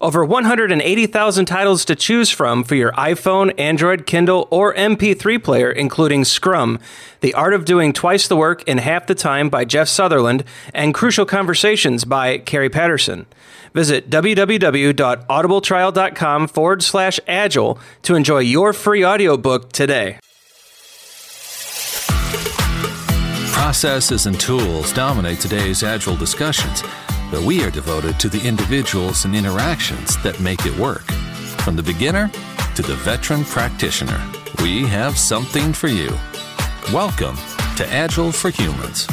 [0.00, 6.24] Over 180,000 titles to choose from for your iPhone, Android, Kindle, or MP3 player, including
[6.24, 6.78] Scrum,
[7.20, 10.94] The Art of Doing Twice the Work in Half the Time by Jeff Sutherland, and
[10.94, 13.26] Crucial Conversations by Kerry Patterson.
[13.74, 20.18] Visit www.audibletrial.com forward slash agile to enjoy your free audiobook today.
[23.52, 26.82] Processes and tools dominate today's agile discussions
[27.30, 31.04] but we are devoted to the individuals and interactions that make it work.
[31.62, 32.28] From the beginner
[32.74, 34.20] to the veteran practitioner,
[34.62, 36.10] we have something for you.
[36.92, 37.36] Welcome
[37.76, 39.06] to Agile for Humans.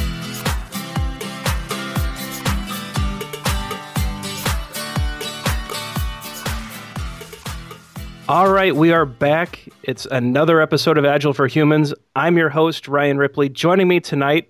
[8.28, 9.70] All right, we are back.
[9.84, 11.94] It's another episode of Agile for Humans.
[12.16, 13.48] I'm your host, Ryan Ripley.
[13.48, 14.50] Joining me tonight,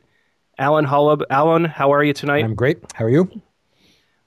[0.58, 1.22] Allen Holub.
[1.30, 2.44] Allen, how are you tonight?
[2.44, 2.80] I'm great.
[2.96, 3.30] How are you?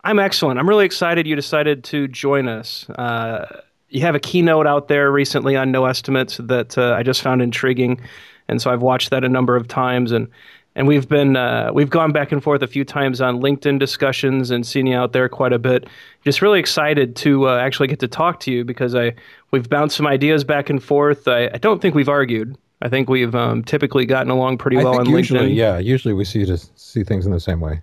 [0.05, 0.59] I'm excellent.
[0.59, 2.89] I'm really excited you decided to join us.
[2.91, 7.23] Uh, you have a keynote out there recently on no estimates that uh, I just
[7.23, 8.01] found intriguing,
[8.49, 10.29] and so I've watched that a number of times, and
[10.77, 14.51] and we've been uh, we've gone back and forth a few times on LinkedIn discussions
[14.51, 15.89] and seen you out there quite a bit.
[16.25, 19.15] Just really excited to uh, actually get to talk to you because I
[19.51, 21.27] we've bounced some ideas back and forth.
[21.27, 22.57] I, I don't think we've argued.
[22.83, 25.57] I think we've um, typically gotten along pretty well on usually, LinkedIn.
[25.57, 27.83] Yeah, usually we see to see things in the same way.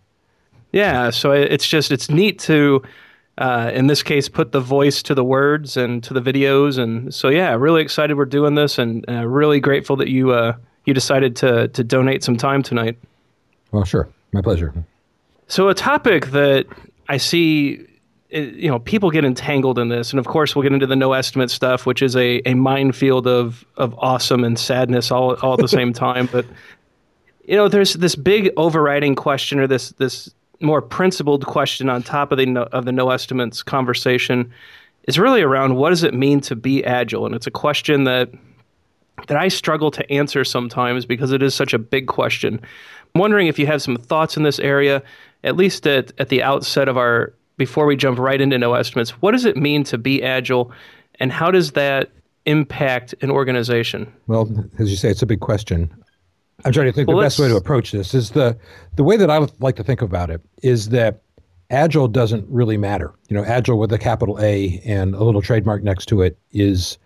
[0.78, 2.84] Yeah, so it's just it's neat to
[3.40, 7.12] uh, in this case put the voice to the words and to the videos, and
[7.12, 10.54] so yeah, really excited we're doing this, and uh, really grateful that you uh,
[10.86, 12.96] you decided to to donate some time tonight.
[13.72, 14.72] Well, sure, my pleasure.
[15.48, 16.68] So a topic that
[17.10, 17.84] I see
[18.30, 21.14] you know people get entangled in this and of course we'll get into the no
[21.14, 25.60] estimate stuff which is a, a minefield of of awesome and sadness all all at
[25.60, 26.46] the same time but
[27.46, 30.30] you know there's this big overriding question or this this
[30.62, 34.51] more principled question on top of the no, of the no estimates conversation
[35.07, 38.29] is really around what does it mean to be agile, and it's a question that
[39.28, 42.62] that I struggle to answer sometimes because it is such a big question.
[43.16, 45.01] I'm wondering if you have some thoughts in this area,
[45.44, 49.12] at least at at the outset of our before we jump right into no estimates.
[49.22, 50.72] What does it mean to be agile,
[51.19, 52.12] and how does that
[52.45, 54.12] impact an organization?
[54.28, 55.91] Well, as you say, it's a big question.
[56.66, 58.57] I'm trying to think well, the best way to approach this is the
[58.95, 61.22] the way that I would like to think about it is that
[61.69, 63.13] agile doesn't really matter.
[63.29, 66.97] You know, agile with a capital A and a little trademark next to it is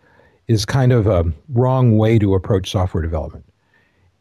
[0.47, 3.45] is kind of a wrong way to approach software development.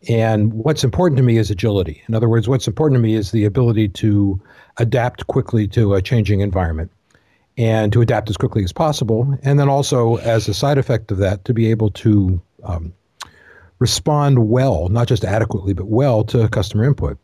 [0.09, 2.03] And what's important to me is agility.
[2.09, 4.41] In other words, what's important to me is the ability to
[4.79, 6.91] adapt quickly to a changing environment
[7.59, 9.39] and to adapt as quickly as possible.
[9.43, 12.95] And then also, as a side effect of that, to be able to um,
[13.81, 17.19] respond well, not just adequately, but well to customer input.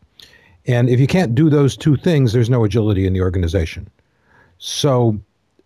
[0.67, 3.89] And if you can't do those two things, there's no agility in the organization.
[4.59, 5.21] So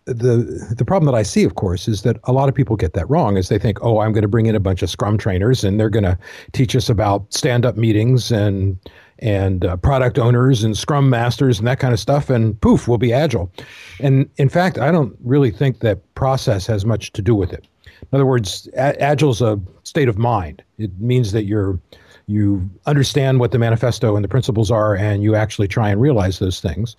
[0.05, 2.93] the the problem that I see, of course, is that a lot of people get
[2.93, 3.37] that wrong.
[3.37, 5.79] Is they think, oh, I'm going to bring in a bunch of Scrum trainers, and
[5.79, 6.17] they're going to
[6.51, 8.77] teach us about stand-up meetings and
[9.19, 12.97] and uh, product owners and Scrum masters and that kind of stuff, and poof, we'll
[12.97, 13.51] be agile.
[13.99, 17.67] And in fact, I don't really think that process has much to do with it.
[18.01, 20.63] In other words, a- agile's a state of mind.
[20.77, 21.79] It means that you're
[22.27, 26.39] you understand what the manifesto and the principles are, and you actually try and realize
[26.39, 26.95] those things.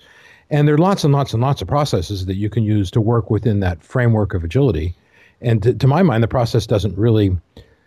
[0.50, 3.00] And there are lots and lots and lots of processes that you can use to
[3.00, 4.94] work within that framework of agility.
[5.40, 7.36] And to, to my mind, the process doesn't really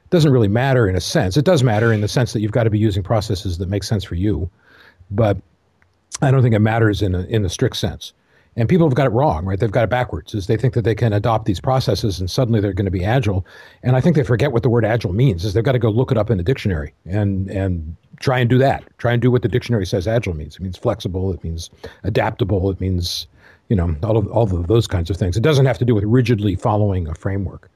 [0.10, 1.36] doesn't really matter in a sense.
[1.36, 3.84] It does matter in the sense that you've got to be using processes that make
[3.84, 4.50] sense for you,
[5.12, 5.38] but
[6.22, 8.14] I don't think it matters in a, in the strict sense.
[8.57, 9.60] And people have got it wrong, right?
[9.60, 10.34] They've got it backwards.
[10.34, 13.04] Is they think that they can adopt these processes and suddenly they're going to be
[13.04, 13.46] agile.
[13.84, 15.44] And I think they forget what the word agile means.
[15.44, 18.50] Is they've got to go look it up in the dictionary and and try and
[18.50, 18.84] do that.
[18.98, 20.56] Try and do what the dictionary says agile means.
[20.56, 21.34] It means flexible.
[21.34, 21.69] It means
[22.04, 22.69] adaptable.
[22.69, 23.28] It means
[23.68, 25.36] you know all of all of those kinds of things.
[25.36, 27.69] It doesn't have to do with rigidly following a framework.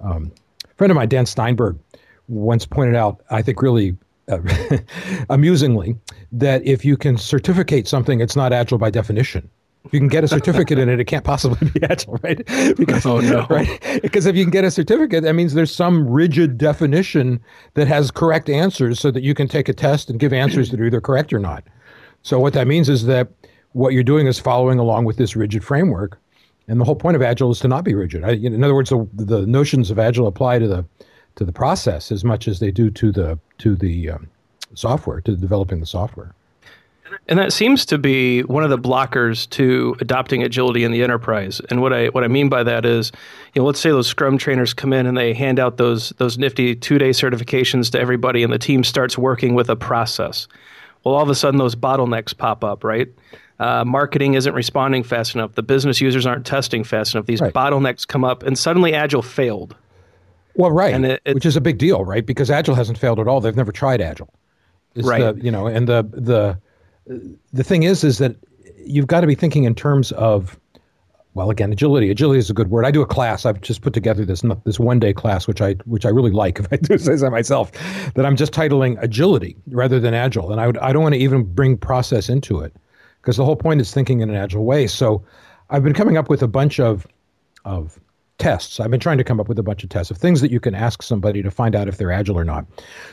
[0.00, 0.32] Um,
[0.64, 1.78] a friend of mine, Dan Steinberg,
[2.28, 3.96] once pointed out, I think really
[4.28, 4.38] uh,
[5.30, 5.96] amusingly,
[6.32, 9.48] that if you can certificate something, it's not agile by definition.
[9.84, 12.44] If you can get a certificate in it, it can't possibly be agile, right?
[12.76, 13.46] Because, oh, no.
[13.48, 14.00] right?
[14.02, 17.40] Because if you can get a certificate, that means there's some rigid definition
[17.74, 20.80] that has correct answers so that you can take a test and give answers that
[20.80, 21.64] are either correct or not.
[22.22, 23.28] So what that means is that
[23.72, 26.18] what you're doing is following along with this rigid framework.
[26.68, 28.22] And the whole point of agile is to not be rigid.
[28.22, 30.84] I, in other words, the, the, notions of agile apply to the
[31.36, 34.28] to the process as much as they do to the to the um,
[34.74, 36.34] software, to developing the software.
[37.28, 41.60] And that seems to be one of the blockers to adopting agility in the enterprise.
[41.70, 43.12] And what I what I mean by that is,
[43.54, 46.38] you know, let's say those Scrum trainers come in and they hand out those those
[46.38, 50.48] nifty two day certifications to everybody, and the team starts working with a process.
[51.04, 53.08] Well, all of a sudden those bottlenecks pop up, right?
[53.58, 55.54] Uh, marketing isn't responding fast enough.
[55.54, 57.26] The business users aren't testing fast enough.
[57.26, 57.52] These right.
[57.52, 59.76] bottlenecks come up, and suddenly Agile failed.
[60.54, 62.24] Well, right, it, it, which is a big deal, right?
[62.24, 63.40] Because Agile hasn't failed at all.
[63.40, 64.32] They've never tried Agile.
[64.94, 65.36] It's right.
[65.36, 66.58] The, you know, and the the
[67.06, 68.36] the thing is, is that
[68.84, 70.58] you've got to be thinking in terms of,
[71.34, 72.10] well, again, agility.
[72.10, 72.84] Agility is a good word.
[72.84, 73.46] I do a class.
[73.46, 76.58] I've just put together this this one day class, which I which I really like.
[76.60, 77.70] If I do say so myself,
[78.14, 81.20] that I'm just titling agility rather than agile, and I would I don't want to
[81.20, 82.74] even bring process into it
[83.20, 84.86] because the whole point is thinking in an agile way.
[84.86, 85.22] So,
[85.68, 87.06] I've been coming up with a bunch of
[87.64, 87.98] of
[88.38, 88.80] tests.
[88.80, 90.58] I've been trying to come up with a bunch of tests of things that you
[90.58, 92.66] can ask somebody to find out if they're agile or not.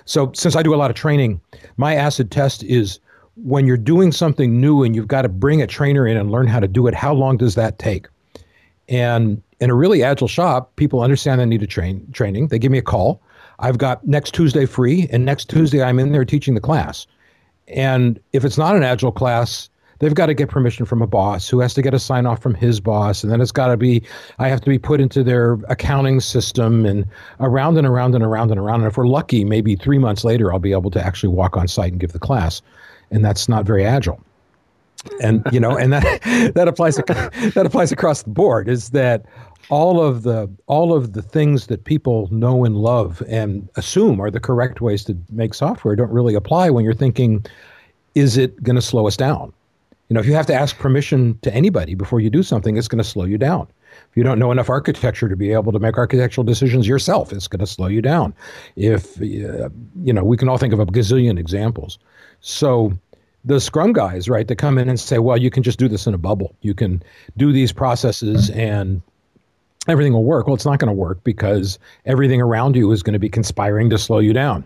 [0.05, 1.39] So, since I do a lot of training,
[1.77, 2.99] my acid test is
[3.43, 6.47] when you're doing something new and you've got to bring a trainer in and learn
[6.47, 8.07] how to do it, how long does that take?
[8.89, 12.47] And in a really agile shop, people understand they need a train training.
[12.47, 13.21] They give me a call.
[13.59, 17.07] I've got next Tuesday free, and next Tuesday I'm in there teaching the class.
[17.67, 19.69] And if it's not an agile class,
[19.99, 22.41] they've got to get permission from a boss who has to get a sign off
[22.41, 24.03] from his boss and then it's got to be
[24.39, 27.05] i have to be put into their accounting system and
[27.39, 30.53] around and around and around and around and if we're lucky maybe three months later
[30.53, 32.61] i'll be able to actually walk on site and give the class
[33.11, 34.21] and that's not very agile.
[35.21, 36.21] And you know, and that
[36.55, 38.67] that applies that applies across the board.
[38.67, 39.25] Is that
[39.69, 44.31] all of the all of the things that people know and love and assume are
[44.31, 47.45] the correct ways to make software don't really apply when you're thinking,
[48.15, 49.53] is it going to slow us down?
[50.09, 52.87] You know, if you have to ask permission to anybody before you do something, it's
[52.87, 53.67] going to slow you down.
[54.09, 57.47] If you don't know enough architecture to be able to make architectural decisions yourself, it's
[57.47, 58.33] going to slow you down.
[58.77, 59.69] If, uh,
[60.03, 61.99] you know, we can all think of a gazillion examples.
[62.47, 62.93] So
[63.43, 66.07] the scrum guys, right, that come in and say, well, you can just do this
[66.07, 66.55] in a bubble.
[66.61, 67.03] You can
[67.35, 69.01] do these processes and
[69.89, 70.47] everything will work.
[70.47, 73.89] Well, it's not going to work because everything around you is going to be conspiring
[73.89, 74.63] to slow you down.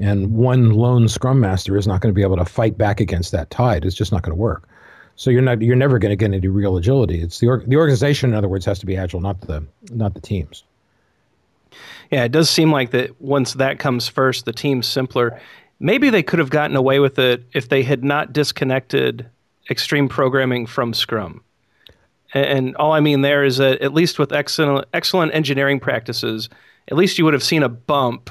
[0.00, 3.30] And one lone scrum master is not going to be able to fight back against
[3.30, 3.84] that tide.
[3.84, 4.68] It's just not going to work.
[5.14, 7.22] So you're not you're never going to get any real agility.
[7.22, 10.20] It's the the organization, in other words, has to be agile, not the not the
[10.20, 10.64] teams.
[12.10, 15.40] Yeah, it does seem like that once that comes first, the team's simpler
[15.80, 19.28] maybe they could have gotten away with it if they had not disconnected
[19.70, 21.42] extreme programming from Scrum.
[22.32, 26.48] And all I mean there is that at least with excellent, excellent engineering practices,
[26.88, 28.30] at least you would have seen a bump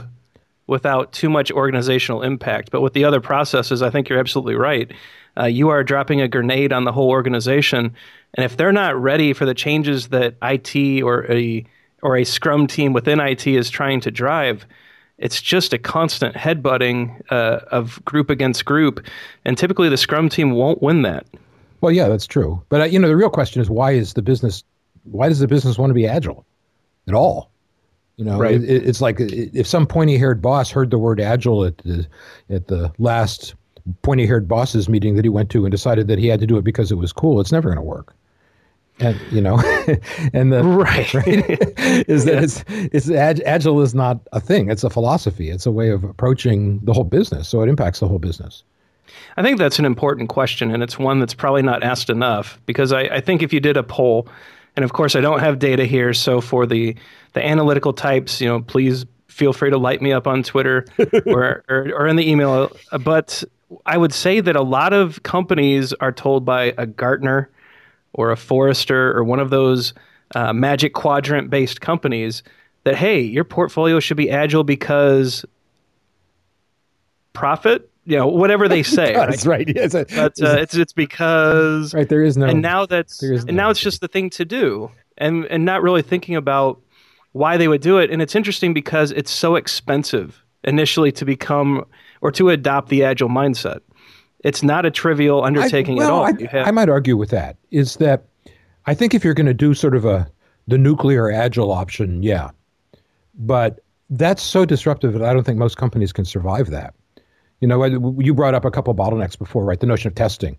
[0.68, 2.70] without too much organizational impact.
[2.72, 4.92] But with the other processes, I think you're absolutely right.
[5.38, 7.94] Uh, you are dropping a grenade on the whole organization,
[8.36, 11.66] and if they're not ready for the changes that IT or a
[12.02, 14.66] or a Scrum team within IT is trying to drive,
[15.20, 19.06] it's just a constant headbutting uh, of group against group,
[19.46, 21.26] and typically the Scrum team won't win that.
[21.82, 22.62] Well, yeah, that's true.
[22.70, 24.64] But uh, you know, the real question is why is the business?
[25.04, 26.46] Why does the business want to be agile
[27.08, 27.52] at all?
[28.18, 28.56] You know, right.
[28.56, 32.08] it, it's like if some pointy-haired boss heard the word agile at the
[32.50, 33.56] at the last
[34.02, 36.64] pointy-haired bosses meeting that he went to and decided that he had to do it
[36.64, 37.40] because it was cool.
[37.40, 38.14] It's never going to work
[39.00, 39.58] and you know
[40.34, 41.50] and the right, right
[42.08, 42.42] is that yeah.
[42.42, 46.04] it's it's ag- agile is not a thing it's a philosophy it's a way of
[46.04, 48.64] approaching the whole business so it impacts the whole business
[49.38, 52.92] i think that's an important question and it's one that's probably not asked enough because
[52.92, 54.28] i, I think if you did a poll
[54.76, 56.14] And of course, I don't have data here.
[56.14, 56.96] So for the
[57.34, 60.86] the analytical types, you know, please feel free to light me up on Twitter
[61.26, 62.72] or, or, or in the email.
[63.04, 63.44] But
[63.86, 67.50] I would say that a lot of companies are told by a Gartner
[68.14, 69.94] or a Forrester or one of those
[70.36, 72.44] uh, Magic Quadrant based companies
[72.84, 75.46] that hey, your portfolio should be agile because
[77.34, 77.90] profit?
[78.06, 79.76] You know whatever they say that's right, right.
[79.76, 83.54] Yes, but uh, it's it's because right there is no and now that's and no
[83.54, 86.82] now it's just the thing to do and and not really thinking about
[87.34, 88.10] why they would do it.
[88.10, 91.86] And it's interesting because it's so expensive initially to become
[92.22, 93.80] or to adopt the agile mindset
[94.44, 97.30] it's not a trivial undertaking I, well, at all I, have, I might argue with
[97.30, 98.26] that is that
[98.86, 100.30] I think if you're going to do sort of a
[100.68, 102.52] the nuclear agile option yeah
[103.40, 103.80] but
[104.10, 106.94] that's so disruptive that I don't think most companies can survive that.
[107.62, 109.80] You know, you brought up a couple bottlenecks before, right?
[109.80, 110.58] The notion of testing.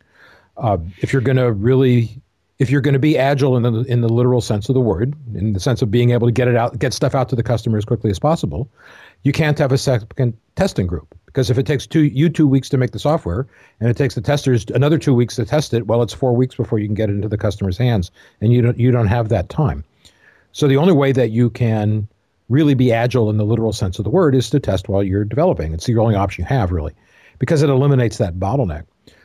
[0.56, 2.20] Uh, if you're going to really,
[2.58, 5.14] if you're going to be agile in the in the literal sense of the word,
[5.34, 7.42] in the sense of being able to get it out, get stuff out to the
[7.42, 8.70] customer as quickly as possible,
[9.22, 12.68] you can't have a second testing group because if it takes two you two weeks
[12.68, 13.46] to make the software
[13.78, 16.56] and it takes the testers another two weeks to test it, well, it's four weeks
[16.56, 18.10] before you can get it into the customer's hands,
[18.40, 19.84] and you don't you don't have that time.
[20.52, 22.08] So the only way that you can
[22.48, 25.24] really be agile in the literal sense of the word is to test while you're
[25.24, 25.72] developing.
[25.72, 26.92] It's the only option you have, really,
[27.38, 28.84] because it eliminates that bottleneck.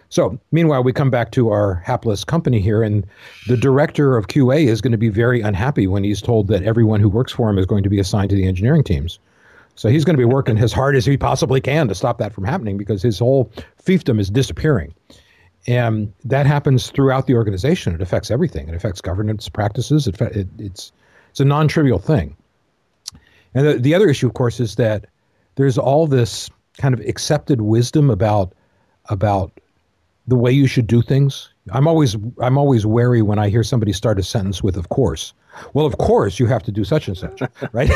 [0.09, 3.05] So, meanwhile, we come back to our hapless company here, and
[3.47, 6.99] the director of QA is going to be very unhappy when he's told that everyone
[6.99, 9.17] who works for him is going to be assigned to the engineering teams.
[9.75, 12.33] So, he's going to be working as hard as he possibly can to stop that
[12.33, 13.51] from happening because his whole
[13.83, 14.93] fiefdom is disappearing.
[15.67, 17.95] And that happens throughout the organization.
[17.95, 18.69] It affects everything.
[18.69, 20.07] It affects governance practices.
[20.07, 20.91] It, it, it's,
[21.31, 22.35] it's a non trivial thing.
[23.55, 25.05] And the, the other issue, of course, is that
[25.55, 28.53] there's all this kind of accepted wisdom about
[29.09, 29.59] about
[30.27, 31.49] the way you should do things.
[31.71, 35.33] I'm always I'm always wary when I hear somebody start a sentence with "of course."
[35.73, 37.41] Well, of course you have to do such and such,
[37.71, 37.89] right?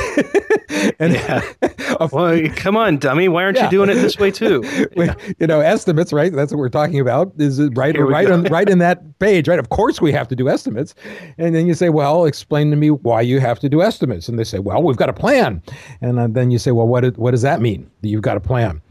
[1.00, 1.42] and yeah.
[2.12, 3.28] well, come on, dummy.
[3.28, 3.66] Why aren't yeah.
[3.66, 4.64] you doing it this way too?
[4.96, 5.14] Yeah.
[5.40, 6.32] you know, estimates, right?
[6.32, 7.34] That's what we're talking about.
[7.38, 9.60] Is it right right on right in that page, right?
[9.60, 10.96] Of course we have to do estimates.
[11.38, 14.40] And then you say, "Well, explain to me why you have to do estimates." And
[14.40, 15.62] they say, "Well, we've got a plan."
[16.02, 17.90] And uh, then you say, "Well, what what does that mean?
[18.02, 18.82] That you've got a plan?"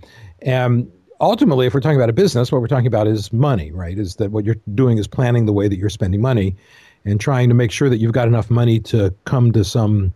[0.43, 0.89] And
[1.21, 3.99] ultimately, if we're talking about a business, what we're talking about is money, right?
[3.99, 6.55] Is that what you're doing is planning the way that you're spending money
[7.05, 10.13] and trying to make sure that you've got enough money to come to some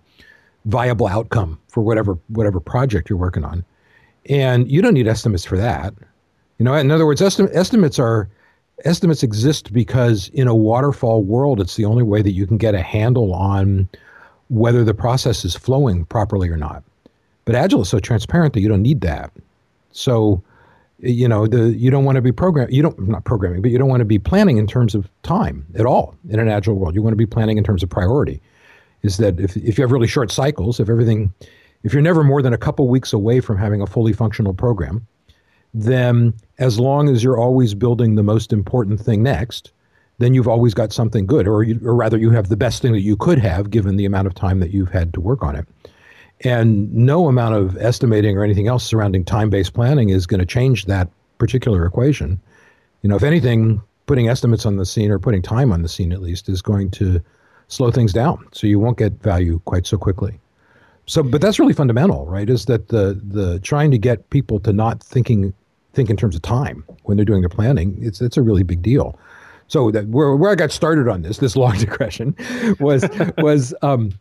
[0.67, 3.65] viable outcome for whatever whatever project you're working on.
[4.29, 5.95] And you don't need estimates for that.
[6.59, 8.29] You know, in other words, esti- estimates are
[8.85, 12.75] estimates exist because in a waterfall world, it's the only way that you can get
[12.75, 13.89] a handle on
[14.49, 16.83] whether the process is flowing properly or not.
[17.45, 19.33] But Agile is so transparent that you don't need that.
[19.91, 20.43] So
[21.03, 23.79] you know the you don't want to be program you don't not programming but you
[23.79, 26.95] don't want to be planning in terms of time at all in an agile world.
[26.95, 28.41] You want to be planning in terms of priority.
[29.03, 31.33] Is that if, if you have really short cycles if everything
[31.83, 35.07] if you're never more than a couple weeks away from having a fully functional program
[35.75, 39.73] then as long as you're always building the most important thing next
[40.19, 42.93] then you've always got something good or, you, or rather you have the best thing
[42.93, 45.57] that you could have given the amount of time that you've had to work on
[45.57, 45.67] it
[46.45, 50.47] and no amount of estimating or anything else surrounding time based planning is going to
[50.47, 51.09] change that
[51.39, 52.41] particular equation.
[53.03, 56.13] You know, if anything, putting estimates on the scene or putting time on the scene
[56.13, 57.21] at least is going to
[57.69, 58.47] slow things down.
[58.53, 60.39] So you won't get value quite so quickly.
[61.07, 62.49] So, but that's really fundamental, right?
[62.49, 65.53] Is that the the trying to get people to not thinking
[65.95, 67.99] think in terms of time when they're doing their planning?
[68.01, 69.19] It's it's a really big deal.
[69.67, 72.37] So that where where I got started on this this long digression
[72.79, 73.05] was
[73.39, 74.13] was um,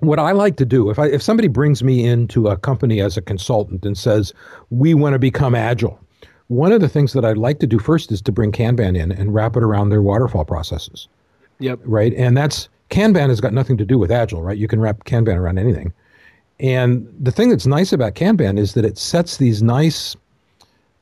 [0.00, 3.16] what I like to do, if I if somebody brings me into a company as
[3.16, 4.32] a consultant and says
[4.70, 5.98] we want to become agile,
[6.48, 9.12] one of the things that I'd like to do first is to bring Kanban in
[9.12, 11.08] and wrap it around their waterfall processes.
[11.58, 11.80] Yep.
[11.84, 14.56] Right, and that's Kanban has got nothing to do with agile, right?
[14.56, 15.92] You can wrap Kanban around anything.
[16.60, 20.16] And the thing that's nice about Kanban is that it sets these nice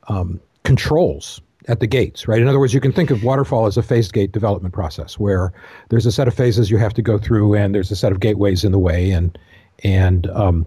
[0.09, 2.41] um, controls at the gates, right?
[2.41, 5.53] In other words, you can think of waterfall as a phased gate development process where
[5.89, 8.21] there's a set of phases you have to go through, and there's a set of
[8.21, 9.39] gateways in the way, and
[9.83, 10.67] and um,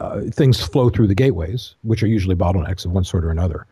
[0.00, 3.66] uh, things flow through the gateways, which are usually bottlenecks of one sort or another.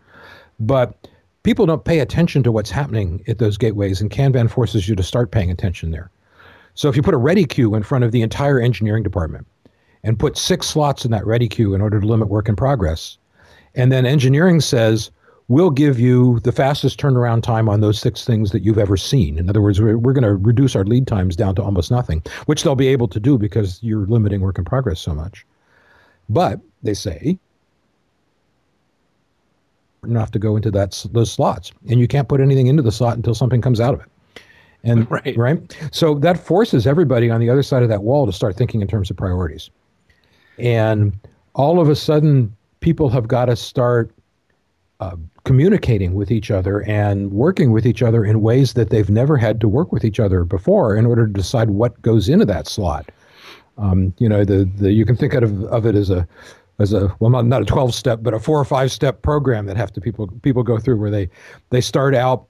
[0.60, 1.08] But
[1.42, 5.02] people don't pay attention to what's happening at those gateways, and Kanban forces you to
[5.02, 6.10] start paying attention there.
[6.74, 9.46] So if you put a ready queue in front of the entire engineering department
[10.04, 13.18] and put six slots in that ready queue in order to limit work in progress,
[13.74, 15.10] and then engineering says,
[15.48, 19.38] we'll give you the fastest turnaround time on those six things that you've ever seen.
[19.38, 22.22] In other words, we're, we're going to reduce our lead times down to almost nothing,
[22.46, 25.46] which they'll be able to do because you're limiting work in progress so much.
[26.28, 27.38] But they say
[30.04, 33.16] enough to go into that those slots, and you can't put anything into the slot
[33.16, 34.06] until something comes out of it.
[34.84, 35.36] And right.
[35.36, 35.78] right.
[35.90, 38.88] So that forces everybody on the other side of that wall to start thinking in
[38.88, 39.70] terms of priorities.
[40.58, 41.18] And
[41.54, 44.12] all of a sudden, people have got to start
[45.00, 49.36] uh, communicating with each other and working with each other in ways that they've never
[49.36, 52.66] had to work with each other before in order to decide what goes into that
[52.66, 53.10] slot.
[53.76, 56.26] Um, you know, the, the you can think of, of it as a
[56.80, 59.66] as a well not, not a 12 step but a four or five step program
[59.66, 61.28] that have to people people go through where they
[61.70, 62.46] they start out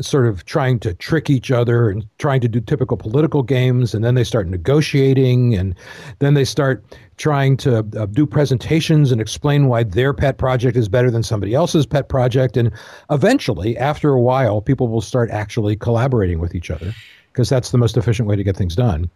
[0.00, 4.02] sort of trying to trick each other and trying to do typical political games and
[4.02, 5.74] then they start negotiating and
[6.18, 6.82] then they start
[7.18, 11.52] trying to uh, do presentations and explain why their pet project is better than somebody
[11.52, 12.70] else's pet project and
[13.10, 16.94] eventually after a while people will start actually collaborating with each other
[17.30, 19.10] because that's the most efficient way to get things done.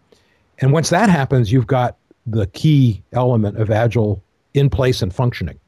[0.59, 5.59] And once that happens you've got the key element of agile in place and functioning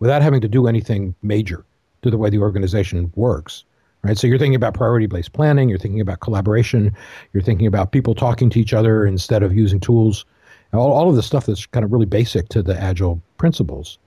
[0.00, 1.64] without having to do anything major
[2.02, 3.64] to the way the organization works
[4.06, 4.16] right?
[4.16, 6.94] So you're thinking about priority-based planning, you're thinking about collaboration,
[7.32, 10.24] you're thinking about people talking to each other instead of using tools,
[10.72, 13.98] all, all of the stuff that's kind of really basic to the agile principles.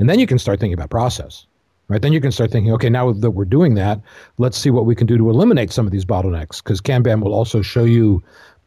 [0.00, 1.46] And then you can start thinking about process,
[1.86, 2.02] right?
[2.02, 4.00] Then you can start thinking, okay, now that we're doing that,
[4.38, 7.34] let's see what we can do to eliminate some of these bottlenecks, because Kanban will
[7.34, 8.22] also show you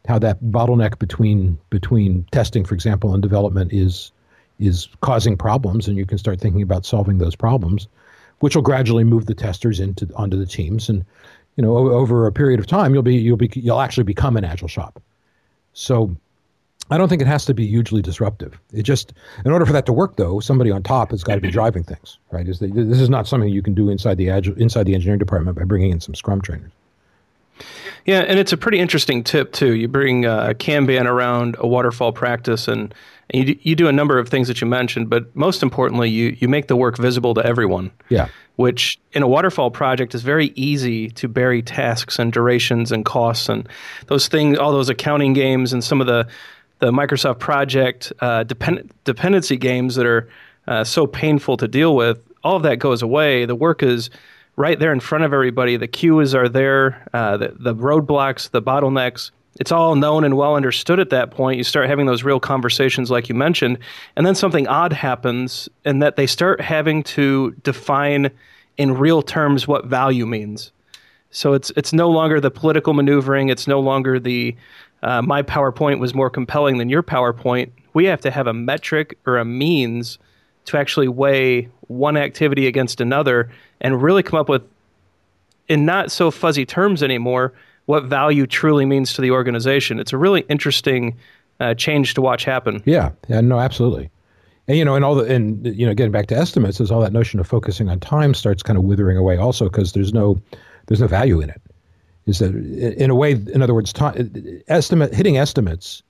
[0.06, 4.10] how that bottleneck between between testing, for example, and development is
[4.58, 7.88] is causing problems, and you can start thinking about solving those problems
[8.40, 10.88] which will gradually move the testers into onto the teams.
[10.88, 11.04] And
[11.56, 14.44] you know, over a period of time, you'll be you'll be you'll actually become an
[14.44, 15.02] agile shop.
[15.72, 16.16] So
[16.90, 18.58] I don't think it has to be hugely disruptive.
[18.72, 19.12] It just,
[19.44, 21.84] in order for that to work, though, somebody on top has got to be driving
[21.84, 22.48] things, right?
[22.48, 25.18] Is the, this is not something you can do inside the agile, inside the engineering
[25.18, 26.72] department by bringing in some Scrum trainers.
[28.06, 29.74] Yeah, and it's a pretty interesting tip too.
[29.74, 32.94] You bring uh, Kanban around a waterfall practice, and,
[33.30, 36.36] and you, you do a number of things that you mentioned, but most importantly, you
[36.38, 37.90] you make the work visible to everyone.
[38.08, 38.28] Yeah.
[38.56, 43.48] Which in a waterfall project is very easy to bury tasks and durations and costs
[43.48, 43.68] and
[44.06, 46.26] those things, all those accounting games and some of the
[46.80, 50.28] the Microsoft project uh, depend- dependency games that are
[50.66, 52.20] uh, so painful to deal with.
[52.44, 53.46] All of that goes away.
[53.46, 54.10] The work is
[54.56, 55.76] right there in front of everybody.
[55.76, 59.30] The queues are there, uh, the, the roadblocks, the bottlenecks.
[59.58, 61.58] It's all known and well understood at that point.
[61.58, 63.78] You start having those real conversations, like you mentioned,
[64.16, 68.30] and then something odd happens, and that they start having to define
[68.76, 70.70] in real terms what value means.
[71.30, 73.48] So it's it's no longer the political maneuvering.
[73.48, 74.56] It's no longer the
[75.02, 77.70] uh, my PowerPoint was more compelling than your PowerPoint.
[77.94, 80.18] We have to have a metric or a means
[80.66, 84.62] to actually weigh one activity against another and really come up with,
[85.68, 87.52] in not so fuzzy terms anymore,
[87.88, 89.98] what value truly means to the organization.
[89.98, 91.16] It's a really interesting
[91.58, 92.82] uh, change to watch happen.
[92.84, 94.10] Yeah, yeah, no, absolutely.
[94.68, 97.00] And you know, and all the and you know, getting back to estimates, is all
[97.00, 100.38] that notion of focusing on time starts kind of withering away also because there's no
[100.86, 101.62] there's no value in it.
[102.26, 106.02] Is that in a way, in other words, time, estimate hitting estimates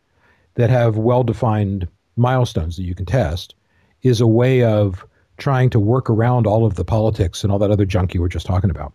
[0.56, 1.86] that have well defined
[2.16, 3.54] milestones that you can test
[4.02, 7.70] is a way of trying to work around all of the politics and all that
[7.70, 8.92] other junk you were just talking about.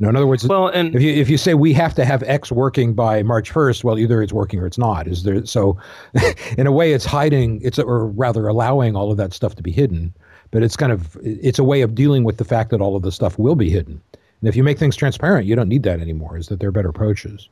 [0.00, 2.22] Know, in other words, well, and if you if you say we have to have
[2.22, 5.08] X working by March first, well, either it's working or it's not.
[5.08, 5.76] Is there so?
[6.58, 7.60] in a way, it's hiding.
[7.62, 10.14] It's or rather allowing all of that stuff to be hidden.
[10.52, 13.02] But it's kind of it's a way of dealing with the fact that all of
[13.02, 14.00] the stuff will be hidden.
[14.40, 16.36] And if you make things transparent, you don't need that anymore.
[16.36, 17.48] Is that there are better approaches?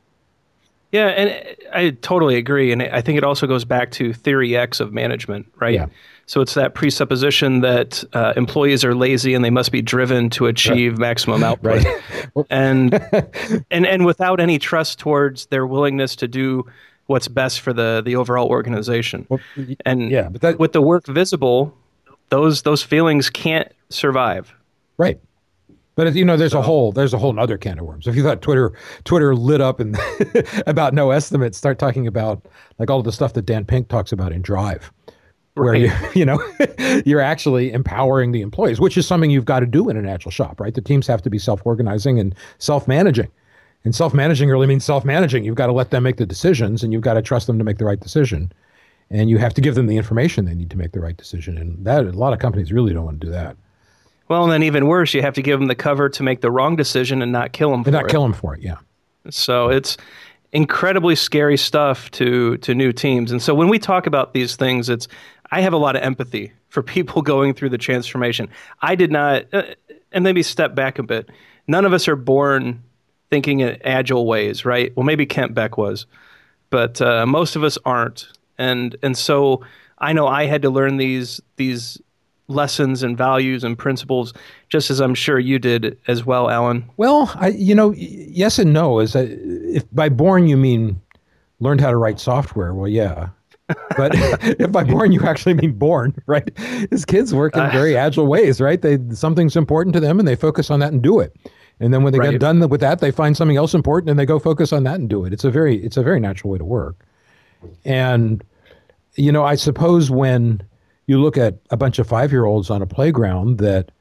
[0.93, 2.71] Yeah, and I totally agree.
[2.71, 5.73] And I think it also goes back to theory X of management, right?
[5.73, 5.87] Yeah.
[6.27, 10.45] So it's that presupposition that uh, employees are lazy and they must be driven to
[10.47, 10.99] achieve right.
[10.99, 12.45] maximum output, right.
[12.49, 12.93] and
[13.71, 16.65] and and without any trust towards their willingness to do
[17.05, 19.25] what's best for the the overall organization.
[19.29, 19.39] Well,
[19.85, 21.73] and yeah, but that, with the work visible,
[22.27, 24.53] those those feelings can't survive.
[24.97, 25.21] Right.
[25.95, 28.05] But you know, there's so, a whole there's a whole other can of worms.
[28.05, 28.73] If you thought Twitter
[29.05, 29.97] Twitter lit up and
[30.67, 32.45] about no estimates, start talking about
[32.79, 34.91] like all the stuff that Dan Pink talks about in Drive
[35.57, 35.81] where right.
[35.81, 36.39] you you know
[37.05, 40.31] you're actually empowering the employees, which is something you've got to do in an agile
[40.31, 40.73] shop, right?
[40.73, 43.29] The teams have to be self-organizing and self-managing.
[43.83, 45.45] And self-managing really means self-managing.
[45.45, 47.63] You've got to let them make the decisions and you've got to trust them to
[47.63, 48.51] make the right decision.
[49.09, 51.57] And you have to give them the information they need to make the right decision.
[51.57, 53.55] And that a lot of companies really don't want to do that.
[54.27, 56.51] Well, and then even worse, you have to give them the cover to make the
[56.51, 58.09] wrong decision and not kill them for and not it.
[58.09, 58.75] kill them for it, yeah.
[59.29, 59.97] So it's
[60.53, 63.31] incredibly scary stuff to to new teams.
[63.31, 65.07] And so when we talk about these things, it's
[65.51, 68.49] I have a lot of empathy for people going through the transformation.
[68.81, 69.63] I did not, uh,
[70.11, 71.29] and maybe step back a bit.
[71.67, 72.83] None of us are born
[73.29, 74.95] thinking in agile ways, right?
[74.95, 76.05] Well, maybe Kent Beck was,
[76.69, 78.27] but uh, most of us aren't.
[78.57, 79.63] And and so
[79.99, 82.01] I know I had to learn these these
[82.47, 84.33] lessons and values and principles,
[84.69, 86.89] just as I'm sure you did as well, Allen.
[86.95, 88.99] Well, I, you know, yes and no.
[88.99, 91.01] Is if by born you mean
[91.59, 93.29] learned how to write software, well, yeah.
[93.97, 94.11] But
[94.59, 96.57] if by born you actually mean born, right?
[96.89, 98.81] His kids work in uh, very agile ways, right?
[98.81, 101.35] They something's important to them and they focus on that and do it.
[101.79, 102.31] And then when they right.
[102.31, 104.95] get done with that, they find something else important and they go focus on that
[104.95, 105.33] and do it.
[105.33, 107.05] It's a very it's a very natural way to work.
[107.85, 108.43] And
[109.15, 110.61] you know, I suppose when
[111.07, 113.91] you look at a bunch of five year olds on a playground that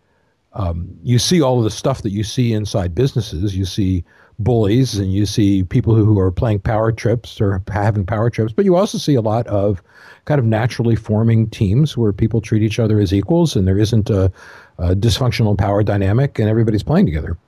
[0.57, 3.57] um, you see all of the stuff that you see inside businesses.
[3.57, 4.05] You see
[4.39, 8.65] bullies and you see people who are playing power trips or having power trips, but
[8.65, 9.83] you also see a lot of
[10.27, 14.11] kind of naturally forming teams where people treat each other as equals and there isn't
[14.11, 14.31] a,
[14.79, 17.39] a dysfunctional power dynamic and everybody's playing together.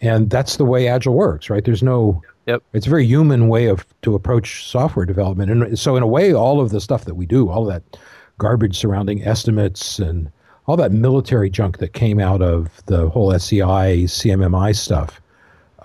[0.00, 1.64] And that's the way Agile works, right?
[1.64, 2.62] There's no Yep.
[2.72, 5.50] It's a very human way of to approach software development.
[5.50, 7.98] And so in a way, all of the stuff that we do, all of that
[8.38, 10.32] garbage surrounding estimates and
[10.66, 15.19] all that military junk that came out of the whole SEI, CMMI stuff,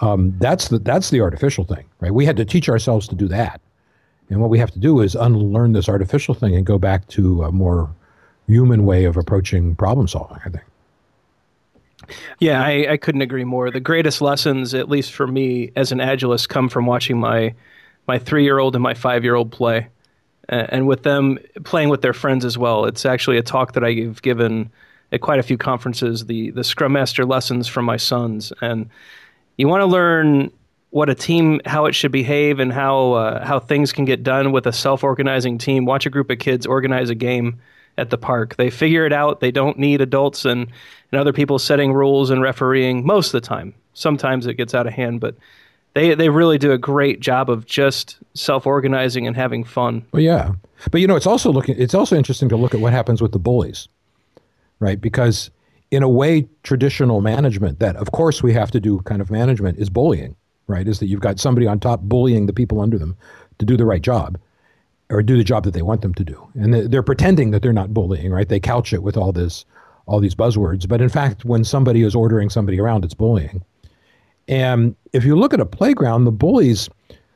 [0.01, 2.13] um, that's the that's the artificial thing, right?
[2.13, 3.61] We had to teach ourselves to do that.
[4.29, 7.43] And what we have to do is unlearn this artificial thing and go back to
[7.43, 7.93] a more
[8.47, 10.63] human way of approaching problem solving, I think.
[12.39, 13.71] Yeah, I, I couldn't agree more.
[13.71, 17.53] The greatest lessons, at least for me as an agilist, come from watching my
[18.07, 19.87] my three year old and my five year old play,
[20.49, 22.85] uh, and with them playing with their friends as well.
[22.85, 24.69] It's actually a talk that I've given
[25.11, 26.25] at quite a few conferences.
[26.25, 28.89] The the Scrum Master lessons from my sons, and
[29.57, 30.51] you want to learn
[30.89, 34.51] what a team how it should behave and how uh, how things can get done
[34.51, 35.85] with a self organizing team.
[35.85, 37.59] Watch a group of kids organize a game
[37.97, 38.55] at the park.
[38.55, 39.39] They figure it out.
[39.39, 40.67] They don't need adults and,
[41.11, 43.73] and other people setting rules and refereeing most of the time.
[43.93, 45.35] Sometimes it gets out of hand, but
[45.93, 50.05] they they really do a great job of just self organizing and having fun.
[50.11, 50.53] Well, yeah,
[50.91, 51.75] but you know, it's also looking.
[51.77, 53.87] It's also interesting to look at what happens with the bullies,
[54.79, 54.99] right?
[54.99, 55.49] Because
[55.95, 59.79] in a way, traditional management that, of course, we have to do kind of management
[59.79, 60.35] is bullying,
[60.67, 60.87] right?
[60.87, 63.15] Is that you've got somebody on top bullying the people under them
[63.59, 64.37] to do the right job
[65.09, 66.45] or do the job that they want them to do.
[66.55, 68.49] And they're pretending that they're not bullying, right?
[68.49, 69.63] They couch it with all this,
[70.05, 70.85] all these buzzwords.
[70.85, 73.63] But in fact, when somebody is ordering somebody around, it's bullying.
[74.49, 76.89] And if you look at a playground, the bullies,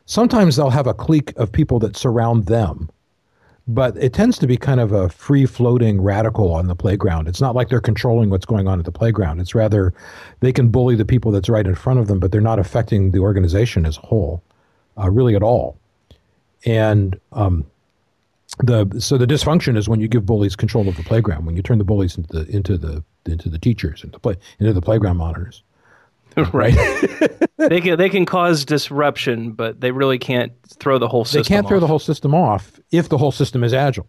[0.05, 2.89] sometimes they'll have a clique of people that surround them.
[3.71, 7.27] But it tends to be kind of a free floating radical on the playground.
[7.27, 9.39] It's not like they're controlling what's going on at the playground.
[9.39, 9.93] It's rather
[10.39, 13.11] they can bully the people that's right in front of them, but they're not affecting
[13.11, 14.41] the organization as a whole,
[14.97, 15.77] uh, really at all.
[16.65, 17.63] And um,
[18.57, 21.61] the so the dysfunction is when you give bullies control of the playground, when you
[21.61, 25.17] turn the bullies into the into the into the teachers into play into the playground
[25.17, 25.63] monitors.
[26.53, 26.75] right.
[27.57, 31.41] they can they can cause disruption, but they really can't throw the whole system.
[31.41, 31.69] They can't off.
[31.69, 34.07] throw the whole system off if the whole system is agile.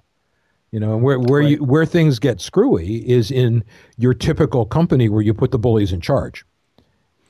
[0.70, 1.50] You know, and where where right.
[1.50, 3.64] you where things get screwy is in
[3.98, 6.44] your typical company where you put the bullies in charge.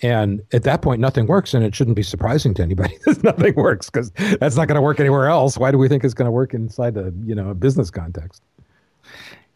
[0.02, 3.54] And at that point, nothing works, and it shouldn't be surprising to anybody that nothing
[3.54, 5.58] works because that's not going to work anywhere else.
[5.58, 8.42] Why do we think it's going to work inside a you know a business context?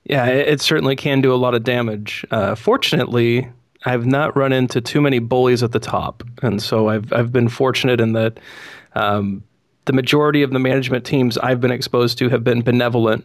[0.04, 2.26] Yeah, it, it certainly can do a lot of damage.
[2.30, 3.48] Uh, fortunately,
[3.84, 7.48] I've not run into too many bullies at the top, and so I've I've been
[7.48, 8.40] fortunate in that
[8.94, 9.42] um,
[9.84, 13.24] the majority of the management teams I've been exposed to have been benevolent.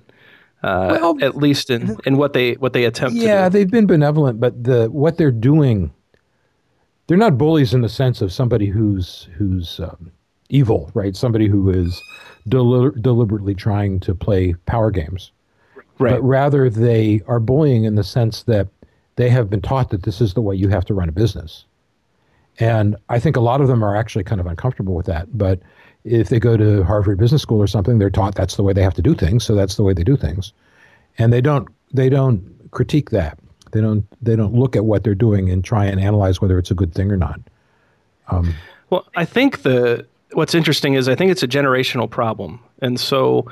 [0.62, 3.16] Uh, well, at least in, in what they what they attempt.
[3.16, 5.92] Yeah, they've been benevolent, but the what they're doing
[7.10, 10.12] they're not bullies in the sense of somebody who's who's um,
[10.50, 11.16] evil, right?
[11.16, 12.00] Somebody who is
[12.48, 15.32] del- deliberately trying to play power games,
[15.98, 16.12] right?
[16.12, 18.68] But rather, they are bullying in the sense that
[19.20, 21.66] they have been taught that this is the way you have to run a business,
[22.58, 25.38] and I think a lot of them are actually kind of uncomfortable with that.
[25.38, 25.60] But
[26.06, 28.82] if they go to Harvard Business School or something, they're taught that's the way they
[28.82, 30.54] have to do things, so that's the way they do things,
[31.18, 33.38] and they don't they don't critique that.
[33.74, 36.72] They don't they don't look at what they're doing and try and analyze whether it's
[36.72, 37.42] a good thing or not.
[38.30, 38.56] Um,
[38.90, 43.52] well, I think the what's interesting is I think it's a generational problem, and so,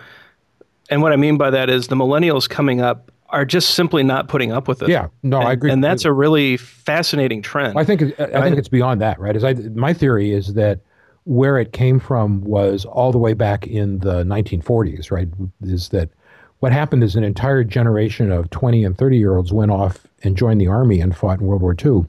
[0.90, 4.28] and what I mean by that is the millennials coming up are just simply not
[4.28, 4.90] putting up with it.
[4.90, 7.78] Yeah, no, and, I agree, and that's a really fascinating trend.
[7.78, 9.36] I think I think it's beyond that, right?
[9.36, 10.80] As I my theory is that
[11.26, 15.28] where it came from was all the way back in the 1940s, right?
[15.62, 16.10] Is that
[16.60, 20.38] what happened is an entire generation of 20 and 30 year olds went off and
[20.38, 22.06] joined the army and fought in World War II.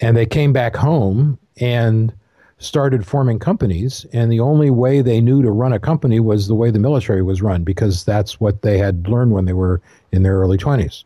[0.00, 2.12] And they came back home and
[2.58, 4.06] started forming companies.
[4.12, 7.22] And the only way they knew to run a company was the way the military
[7.22, 9.80] was run, because that's what they had learned when they were
[10.14, 11.04] in their early 20s.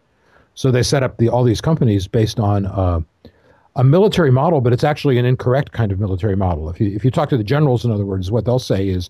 [0.55, 3.01] So they set up the, all these companies based on uh,
[3.77, 6.69] a military model, but it's actually an incorrect kind of military model.
[6.69, 9.09] If you, if you talk to the generals, in other words, what they'll say is,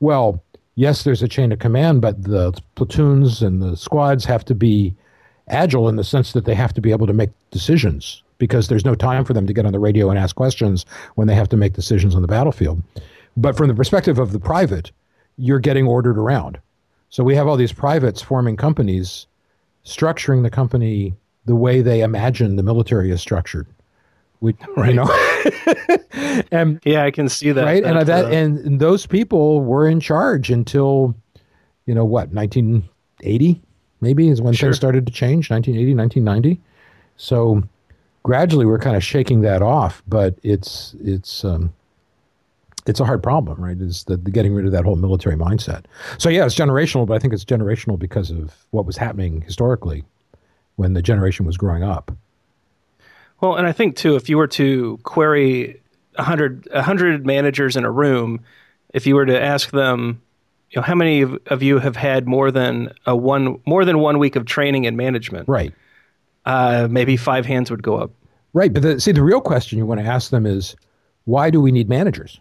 [0.00, 0.42] well,
[0.76, 4.94] yes, there's a chain of command, but the platoons and the squads have to be
[5.48, 8.84] agile in the sense that they have to be able to make decisions because there's
[8.84, 11.48] no time for them to get on the radio and ask questions when they have
[11.48, 12.82] to make decisions on the battlefield.
[13.36, 14.90] But from the perspective of the private,
[15.36, 16.58] you're getting ordered around.
[17.10, 19.26] So we have all these privates forming companies,
[19.84, 23.66] structuring the company the way they imagine the military is structured.
[24.40, 24.90] We, right.
[24.90, 27.64] you know, and yeah, I can see that.
[27.64, 31.14] Right, and that, uh, and, and those people were in charge until,
[31.86, 33.62] you know, what 1980
[34.00, 34.68] maybe is when sure.
[34.68, 35.50] things started to change.
[35.50, 36.60] 1980, 1990.
[37.16, 37.62] So
[38.22, 41.72] gradually, we're kind of shaking that off, but it's it's um,
[42.86, 43.80] it's a hard problem, right?
[43.80, 45.84] Is the, the, getting rid of that whole military mindset.
[46.18, 50.04] So yeah, it's generational, but I think it's generational because of what was happening historically
[50.76, 52.12] when the generation was growing up.
[53.40, 55.80] Well, and I think too, if you were to query
[56.16, 58.40] a 100, a 100 managers in a room,
[58.92, 60.20] if you were to ask them,
[60.70, 63.98] you know, how many of, of you have had more than a one more than
[64.00, 65.48] one week of training in management?
[65.48, 65.72] Right.
[66.44, 68.10] Uh, maybe five hands would go up.
[68.52, 70.76] Right, but the, see, the real question you want to ask them is,
[71.24, 72.40] why do we need managers?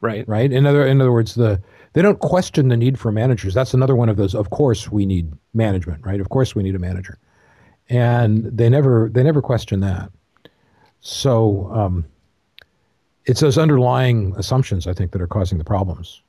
[0.00, 0.28] Right.
[0.28, 0.52] Right.
[0.52, 1.60] In other in other words, the
[1.94, 3.54] they don't question the need for managers.
[3.54, 4.34] That's another one of those.
[4.34, 6.04] Of course, we need management.
[6.04, 6.20] Right.
[6.20, 7.18] Of course, we need a manager,
[7.88, 10.10] and they never they never question that.
[11.00, 12.04] So um,
[13.24, 16.22] it's those underlying assumptions I think that are causing the problems.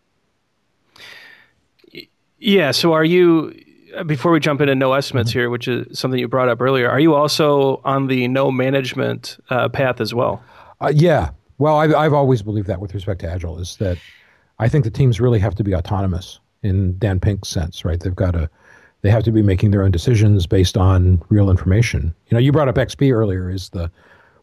[2.39, 2.71] Yeah.
[2.71, 3.53] So are you?
[4.05, 5.39] Before we jump into no estimates mm-hmm.
[5.39, 9.37] here, which is something you brought up earlier, are you also on the no management
[9.49, 10.43] uh, path as well?
[10.79, 13.97] Uh, yeah, well, I've, I've always believed that with respect to Agile is that
[14.59, 17.99] I think the teams really have to be autonomous in Dan Pink's sense, right?
[17.99, 18.49] They've got to,
[19.01, 22.13] they have to be making their own decisions based on real information.
[22.27, 23.49] You know, you brought up XP earlier.
[23.49, 23.91] Is the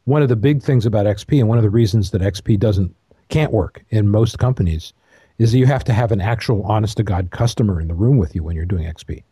[0.05, 2.95] one of the big things about XP, and one of the reasons that XP doesn't
[3.29, 4.93] can't work in most companies,
[5.39, 8.17] is that you have to have an actual, honest to god customer in the room
[8.17, 9.23] with you when you're doing XP.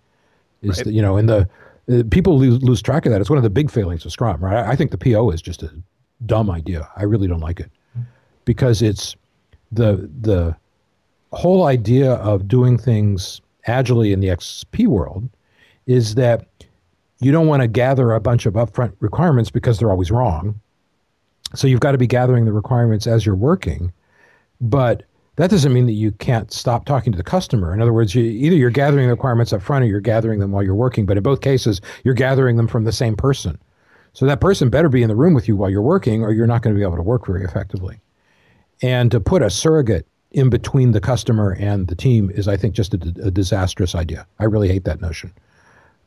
[0.63, 0.85] Is right.
[0.87, 1.49] the, you know, and the
[1.91, 3.21] uh, people lose, lose track of that.
[3.21, 4.65] It's one of the big failings of Scrum, right?
[4.65, 5.71] I, I think the PO is just a
[6.27, 6.89] dumb idea.
[6.97, 7.71] I really don't like it
[8.45, 9.17] because it's
[9.71, 10.57] the the
[11.33, 15.29] whole idea of doing things agilely in the XP world
[15.87, 16.47] is that
[17.21, 20.61] you don't want to gather a bunch of upfront requirements because they're always wrong.
[21.55, 23.93] So you've got to be gathering the requirements as you're working,
[24.61, 25.05] but
[25.37, 27.73] that doesn't mean that you can't stop talking to the customer.
[27.73, 30.53] In other words, you, either you're gathering the requirements up front or you're gathering them
[30.53, 33.59] while you're working, but in both cases, you're gathering them from the same person.
[34.15, 36.47] So that person better be in the room with you while you're working, or you're
[36.47, 37.99] not going to be able to work very effectively.
[38.83, 42.75] And to put a surrogate in between the customer and the team is, I think,
[42.75, 44.27] just a, a disastrous idea.
[44.39, 45.33] I really hate that notion.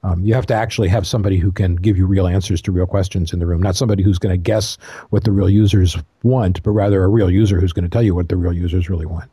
[0.04, 2.86] Um, you have to actually have somebody who can give you real answers to real
[2.86, 4.78] questions in the room, not somebody who's going to guess
[5.10, 8.14] what the real users want, but rather a real user who's going to tell you
[8.14, 9.32] what the real users really want.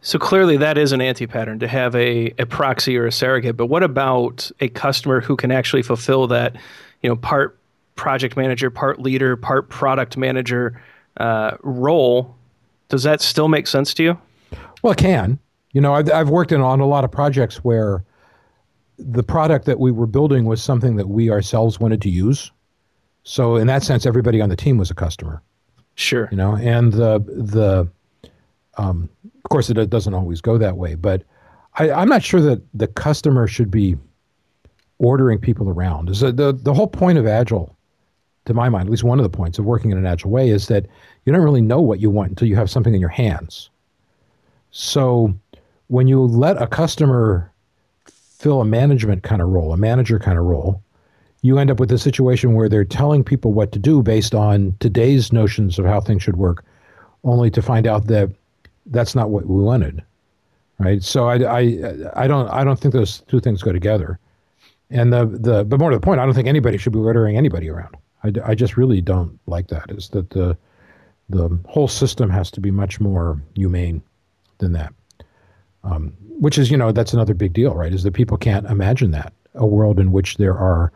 [0.00, 3.56] So clearly, that is an anti pattern to have a, a proxy or a surrogate.
[3.56, 6.54] But what about a customer who can actually fulfill that,
[7.02, 7.58] you know, part
[7.96, 10.80] project manager, part leader, part product manager
[11.18, 12.34] uh, role,
[12.88, 14.18] does that still make sense to you?
[14.82, 15.38] Well, it can.
[15.72, 18.04] You know, I've, I've worked in, on a lot of projects where
[18.98, 22.52] the product that we were building was something that we ourselves wanted to use.
[23.24, 25.42] So in that sense, everybody on the team was a customer.
[25.96, 26.28] Sure.
[26.30, 27.88] You know, and the the
[28.76, 31.22] um, of course it doesn't always go that way, but
[31.74, 33.96] I, I'm not sure that the customer should be
[34.98, 36.10] ordering people around.
[36.10, 37.73] Is the the whole point of agile
[38.46, 40.50] to my mind, at least one of the points of working in an agile way
[40.50, 40.86] is that
[41.24, 43.70] you don't really know what you want until you have something in your hands.
[44.70, 45.34] So
[45.88, 47.50] when you let a customer
[48.06, 50.82] fill a management kind of role, a manager kind of role,
[51.42, 54.74] you end up with a situation where they're telling people what to do based on
[54.80, 56.64] today's notions of how things should work,
[57.22, 58.30] only to find out that
[58.86, 60.02] that's not what we wanted.
[60.78, 61.02] Right.
[61.02, 64.18] So I, I, I don't I don't think those two things go together.
[64.90, 67.36] And the, the but more to the point, I don't think anybody should be ordering
[67.36, 67.96] anybody around.
[68.24, 69.90] I, I just really don't like that.
[69.90, 70.56] Is that the
[71.28, 74.02] the whole system has to be much more humane
[74.58, 74.92] than that.
[75.82, 77.92] Um, which is, you know, that's another big deal, right?
[77.92, 80.92] Is that people can't imagine that a world in which there are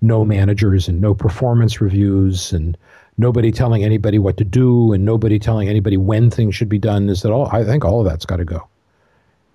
[0.00, 2.76] no managers and no performance reviews and
[3.16, 7.08] nobody telling anybody what to do and nobody telling anybody when things should be done.
[7.08, 7.46] Is that all?
[7.46, 8.66] I think all of that's got to go.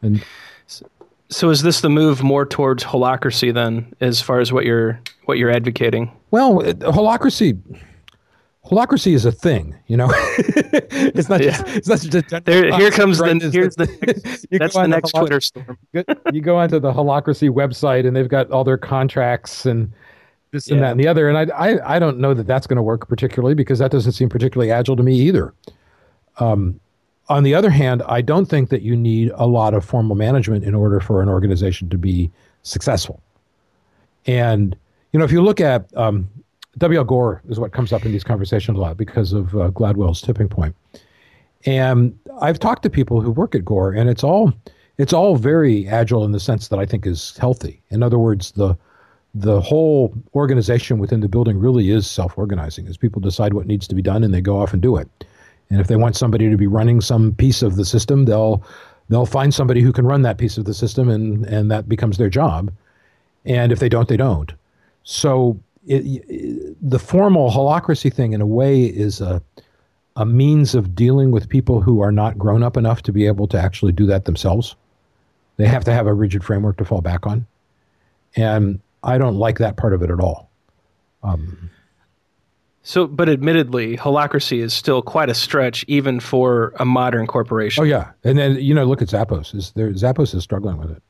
[0.01, 0.23] And
[1.29, 5.37] so, is this the move more towards holacracy then, as far as what you're what
[5.37, 6.11] you're advocating?
[6.31, 7.61] Well, holocracy
[8.67, 10.09] holocracy is a thing, you know.
[10.37, 13.39] it's not just it's not just a there, here comes right?
[13.39, 15.77] the here's the next, that's the next Twitter storm.
[16.33, 19.91] you go onto the holocracy website and they've got all their contracts and
[20.51, 20.75] this yeah.
[20.75, 21.29] and that and the other.
[21.29, 24.13] And I I, I don't know that that's going to work particularly because that doesn't
[24.13, 25.53] seem particularly agile to me either.
[26.39, 26.79] Um,
[27.29, 30.63] on the other hand, I don't think that you need a lot of formal management
[30.63, 32.31] in order for an organization to be
[32.63, 33.21] successful.
[34.25, 34.77] And
[35.17, 36.29] you know, if you look at um,
[36.77, 37.03] W.L.
[37.03, 40.47] Gore is what comes up in these conversations a lot because of uh, Gladwell's tipping
[40.47, 40.75] point.
[41.65, 44.53] And I've talked to people who work at Gore, and it's all
[44.99, 47.81] it's all very agile in the sense that I think is healthy.
[47.89, 48.77] In other words, the
[49.33, 53.95] the whole organization within the building really is self-organizing as people decide what needs to
[53.95, 55.09] be done and they go off and do it.
[55.71, 58.61] And if they want somebody to be running some piece of the system, they'll
[59.09, 62.19] they'll find somebody who can run that piece of the system and and that becomes
[62.19, 62.71] their job.
[63.45, 64.53] And if they don't, they don't.
[65.09, 69.41] So it, it, the formal holacracy thing in a way is a
[70.17, 73.47] a means of dealing with people who are not grown up enough to be able
[73.47, 74.75] to actually do that themselves.
[75.55, 77.45] They have to have a rigid framework to fall back on.
[78.35, 80.49] And I don't like that part of it at all.
[81.23, 81.69] Um,
[82.81, 87.81] so, but admittedly, holacracy is still quite a stretch, even for a modern corporation.
[87.81, 89.55] Oh yeah, and then you know, look at Zappos.
[89.55, 91.03] Is there Zappos is struggling with it.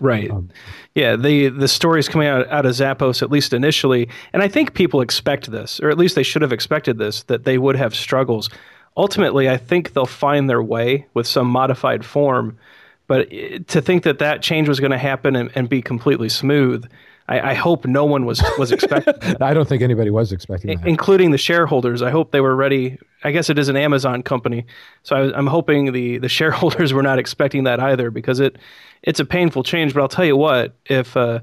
[0.00, 0.30] Right.
[0.30, 0.50] Um,
[0.94, 1.16] yeah.
[1.16, 5.00] The the stories coming out out of Zappos, at least initially, and I think people
[5.00, 8.50] expect this, or at least they should have expected this, that they would have struggles.
[8.96, 12.58] Ultimately, I think they'll find their way with some modified form.
[13.06, 13.30] But
[13.68, 16.86] to think that that change was going to happen and, and be completely smooth
[17.28, 19.36] I, I hope no one was was expecting.
[19.40, 22.00] I don't think anybody was expecting that, including the shareholders.
[22.00, 22.98] I hope they were ready.
[23.22, 24.64] I guess it is an Amazon company,
[25.02, 28.56] so I, am hoping the the shareholders were not expecting that either because it
[29.02, 29.92] it's a painful change.
[29.94, 31.40] But I'll tell you what, if uh,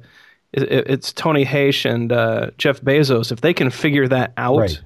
[0.54, 4.82] it, it's Tony Hsieh and uh, Jeff Bezos, if they can figure that out right.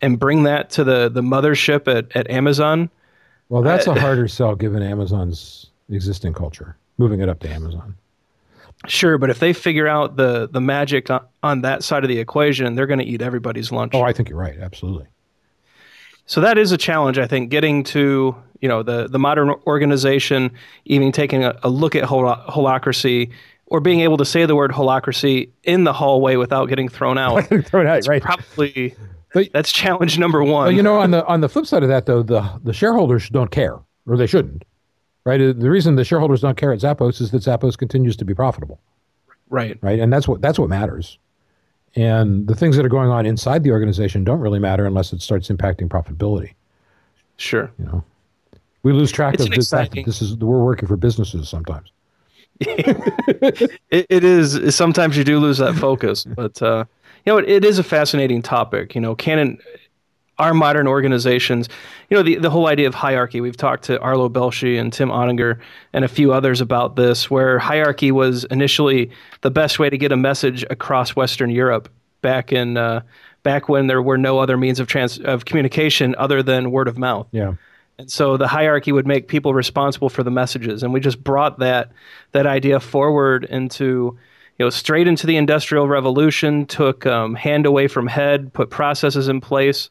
[0.00, 2.90] and bring that to the the mothership at at Amazon.
[3.48, 6.76] Well, that's uh, a harder sell given Amazon's existing culture.
[6.98, 7.96] Moving it up to Amazon.
[8.86, 12.18] Sure, but if they figure out the the magic on, on that side of the
[12.18, 13.92] equation, they're going to eat everybody's lunch.
[13.94, 14.58] Oh, I think you're right.
[14.58, 15.06] Absolutely.
[16.24, 20.52] So that is a challenge, I think, getting to you know the the modern organization,
[20.86, 23.30] even taking a, a look at hol- holacracy
[23.66, 27.40] or being able to say the word holacracy in the hallway without getting thrown out.
[27.66, 28.22] thrown out, right?
[28.22, 28.94] Probably
[29.34, 30.64] but, that's challenge number one.
[30.64, 33.28] Well, you know, on the on the flip side of that, though, the the shareholders
[33.28, 34.64] don't care, or they shouldn't
[35.24, 35.40] right?
[35.40, 38.34] Uh, the reason the shareholders don't care at Zappos is that Zappos continues to be
[38.34, 38.80] profitable.
[39.48, 39.78] Right.
[39.82, 39.98] Right.
[39.98, 41.18] And that's what that's what matters.
[41.96, 45.20] And the things that are going on inside the organization don't really matter unless it
[45.22, 46.54] starts impacting profitability.
[47.36, 47.70] Sure.
[47.78, 48.04] You know,
[48.82, 51.90] we lose track it's of the fact that this is we're working for businesses sometimes.
[52.60, 56.84] it, it is sometimes you do lose that focus, but uh,
[57.24, 58.94] you know it, it is a fascinating topic.
[58.94, 59.58] You know, Canon
[60.40, 61.68] our modern organizations,
[62.08, 63.42] you know, the, the whole idea of hierarchy.
[63.42, 65.60] We've talked to Arlo Belshee and Tim Ottinger
[65.92, 69.10] and a few others about this, where hierarchy was initially
[69.42, 71.90] the best way to get a message across Western Europe
[72.22, 73.02] back in uh,
[73.42, 76.96] back when there were no other means of trans of communication other than word of
[76.96, 77.28] mouth.
[77.32, 77.54] Yeah.
[77.98, 81.58] And so the hierarchy would make people responsible for the messages, and we just brought
[81.58, 81.92] that
[82.32, 84.18] that idea forward into
[84.58, 86.64] you know straight into the industrial revolution.
[86.64, 89.90] Took um, hand away from head, put processes in place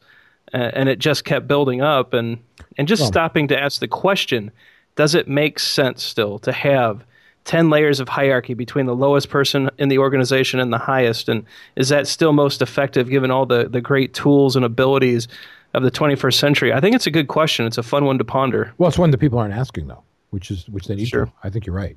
[0.52, 2.38] and it just kept building up and
[2.76, 4.50] and just stopping to ask the question
[4.96, 7.04] does it make sense still to have
[7.44, 11.28] 10 layers of hierarchy between the lowest person in the organization and the highest?
[11.28, 11.44] And
[11.76, 15.28] is that still most effective given all the the great tools and abilities
[15.74, 16.72] of the 21st century?
[16.72, 17.66] I think it's a good question.
[17.66, 18.72] It's a fun one to ponder.
[18.78, 21.26] Well it's one that people aren't asking though which is which they need sure.
[21.26, 21.32] to.
[21.42, 21.96] I think you're right.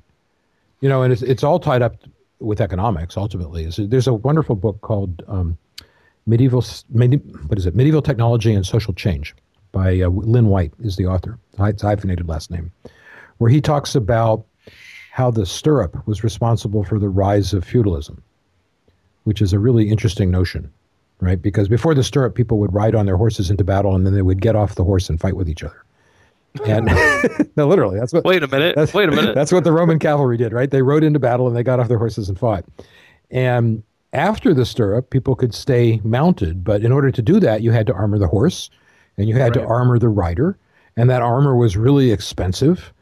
[0.80, 1.96] You know and it's, it's all tied up
[2.40, 3.64] with economics ultimately.
[3.64, 5.56] Is there's a wonderful book called um,
[6.26, 7.74] medieval what is it?
[7.74, 9.34] Medieval technology and social change
[9.72, 11.38] by uh, lynn white is the author.
[11.58, 12.72] It's hyphenated last name.
[13.38, 14.44] Where he talks about
[15.10, 18.22] how the stirrup was responsible for the rise of feudalism
[19.24, 20.70] which is a really interesting notion
[21.20, 21.40] right?
[21.40, 24.22] Because before the stirrup people would ride on their horses into battle and then they
[24.22, 25.82] would get off the horse and fight with each other.
[26.66, 26.86] And
[27.56, 29.34] no literally that's what wait a minute wait a minute.
[29.36, 30.70] that's what the roman cavalry did right?
[30.70, 32.64] They rode into battle and they got off their horses and fought.
[33.30, 33.82] And
[34.14, 37.86] after the stirrup, people could stay mounted, but in order to do that, you had
[37.88, 38.70] to armor the horse
[39.18, 39.62] and you had right.
[39.62, 40.56] to armor the rider,
[40.96, 42.92] and that armor was really expensive.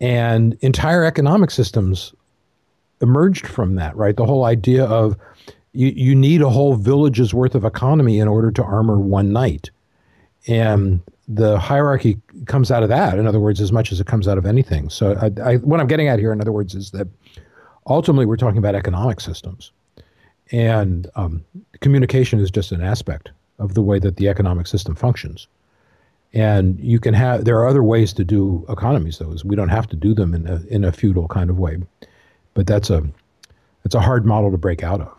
[0.00, 2.12] And entire economic systems
[3.00, 4.16] emerged from that, right?
[4.16, 5.16] The whole idea of
[5.72, 9.70] you, you need a whole village's worth of economy in order to armor one knight.
[10.46, 14.28] And the hierarchy comes out of that, in other words, as much as it comes
[14.28, 14.88] out of anything.
[14.88, 17.08] So, I, I, what I'm getting at here, in other words, is that
[17.86, 19.72] ultimately we're talking about economic systems.
[20.52, 21.44] And um,
[21.80, 25.48] communication is just an aspect of the way that the economic system functions.
[26.32, 29.34] And you can have there are other ways to do economies, though.
[29.44, 31.78] We don't have to do them in a in a feudal kind of way,
[32.54, 33.02] but that's a
[33.84, 35.12] it's a hard model to break out of.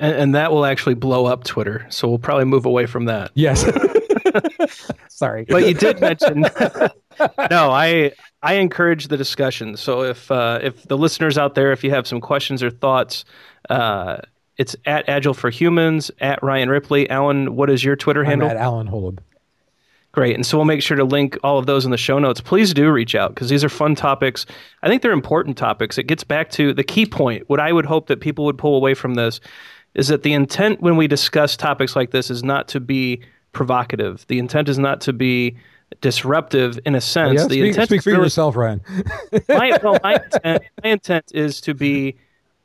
[0.00, 3.30] And, and that will actually blow up Twitter, so we'll probably move away from that.
[3.34, 3.64] Yes.
[5.08, 6.44] Sorry, but you did mention.
[7.50, 8.12] no, I
[8.42, 9.76] I encourage the discussion.
[9.76, 13.24] So if uh, if the listeners out there, if you have some questions or thoughts,
[13.68, 14.18] uh,
[14.56, 17.08] it's at Agile for Humans, at Ryan Ripley.
[17.10, 18.48] Allen, what is your Twitter I'm handle?
[18.48, 19.18] At Allen Holub.
[20.12, 20.34] Great.
[20.34, 22.40] And so we'll make sure to link all of those in the show notes.
[22.40, 24.46] Please do reach out because these are fun topics.
[24.82, 25.98] I think they're important topics.
[25.98, 27.48] It gets back to the key point.
[27.48, 29.40] What I would hope that people would pull away from this
[29.94, 33.20] is that the intent when we discuss topics like this is not to be
[33.52, 34.26] provocative.
[34.28, 35.56] The intent is not to be
[36.00, 37.40] disruptive in a sense.
[37.40, 38.80] Yeah, the speak, intent speak for really, yourself, Ryan.
[39.48, 42.16] my, well, my, intent, my intent is to be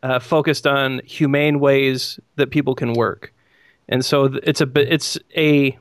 [0.04, 3.34] uh, focused on humane ways that people can work,
[3.88, 5.78] and so it's a it's a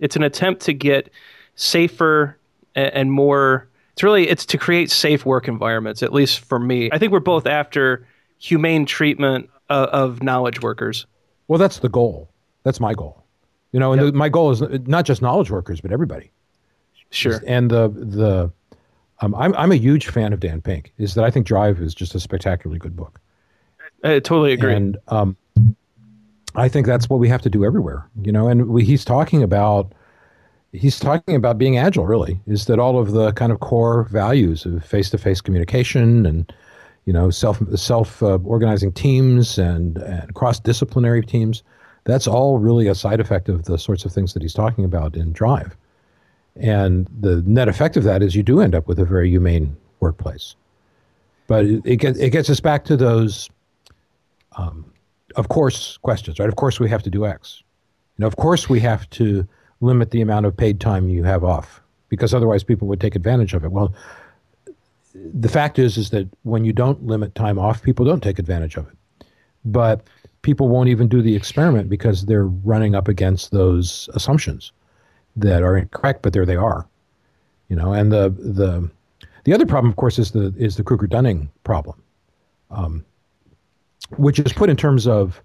[0.00, 1.10] it's an attempt to get
[1.54, 2.38] safer
[2.74, 3.68] and more.
[3.92, 6.02] It's really it's to create safe work environments.
[6.02, 8.06] At least for me, I think we're both after
[8.38, 11.06] humane treatment of, of knowledge workers.
[11.48, 12.30] Well, that's the goal.
[12.64, 13.22] That's my goal.
[13.72, 14.12] You know, and yep.
[14.12, 16.32] the, my goal is not just knowledge workers, but everybody.
[17.12, 17.40] Sure.
[17.46, 18.50] And the the
[19.20, 20.92] um, I'm I'm a huge fan of Dan Pink.
[20.98, 23.20] Is that I think Drive is just a spectacularly good book.
[24.02, 24.74] I totally agree.
[24.74, 25.36] And um,
[26.56, 28.48] I think that's what we have to do everywhere, you know.
[28.48, 29.92] And we, he's talking about
[30.72, 32.06] he's talking about being agile.
[32.06, 36.26] Really, is that all of the kind of core values of face to face communication
[36.26, 36.52] and
[37.04, 41.62] you know self self uh, organizing teams and, and cross disciplinary teams.
[42.04, 45.14] That's all really a side effect of the sorts of things that he's talking about
[45.14, 45.76] in Drive.
[46.56, 49.76] And the net effect of that is you do end up with a very humane
[50.00, 50.54] workplace.
[51.46, 53.48] But it, it, gets, it gets us back to those
[54.56, 54.92] um,
[55.36, 56.48] of course questions, right?
[56.48, 57.62] Of course we have to do X.
[58.16, 59.46] You know, of course we have to
[59.80, 63.54] limit the amount of paid time you have off because otherwise people would take advantage
[63.54, 63.72] of it.
[63.72, 63.94] Well,
[65.14, 68.76] the fact is is that when you don't limit time off, people don't take advantage
[68.76, 69.26] of it.
[69.64, 70.06] But
[70.42, 74.72] people won't even do the experiment because they're running up against those assumptions
[75.36, 76.86] that are incorrect, but there they are.
[77.68, 78.90] You know, and the the
[79.44, 82.02] the other problem, of course, is the is the Kruger Dunning problem.
[82.70, 83.04] Um,
[84.16, 85.42] which is put in terms of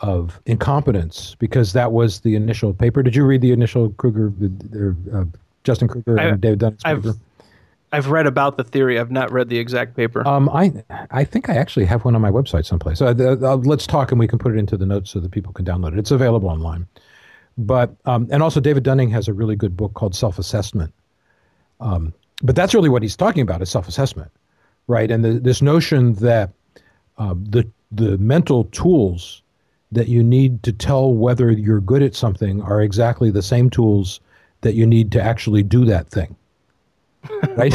[0.00, 3.02] of incompetence because that was the initial paper.
[3.02, 4.32] Did you read the initial Kruger,
[5.14, 5.24] uh,
[5.62, 7.08] Justin Kruger and David Dunning's paper?
[7.10, 7.16] I've,
[7.92, 8.98] I've read about the theory.
[8.98, 10.26] I've not read the exact paper.
[10.26, 10.72] Um, I
[11.10, 13.00] I think I actually have one on my website someplace.
[13.00, 15.52] Uh, uh, let's talk and we can put it into the notes so that people
[15.52, 15.98] can download it.
[15.98, 16.86] It's available online.
[17.56, 20.92] But um, and also David Dunning has a really good book called Self Assessment.
[21.80, 24.30] Um, but that's really what he's talking about is self assessment,
[24.86, 25.10] right?
[25.10, 26.50] And the, this notion that
[27.18, 29.42] uh, the the mental tools
[29.92, 34.20] that you need to tell whether you're good at something are exactly the same tools
[34.62, 36.36] that you need to actually do that thing.
[37.56, 37.74] Right?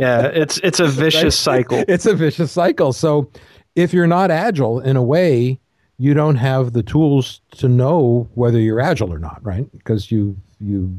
[0.00, 1.62] yeah, it's it's a vicious right?
[1.62, 1.84] cycle.
[1.88, 2.92] It's a vicious cycle.
[2.92, 3.30] So
[3.74, 5.58] if you're not agile in a way,
[5.98, 9.70] you don't have the tools to know whether you're agile or not, right?
[9.76, 10.96] Because you you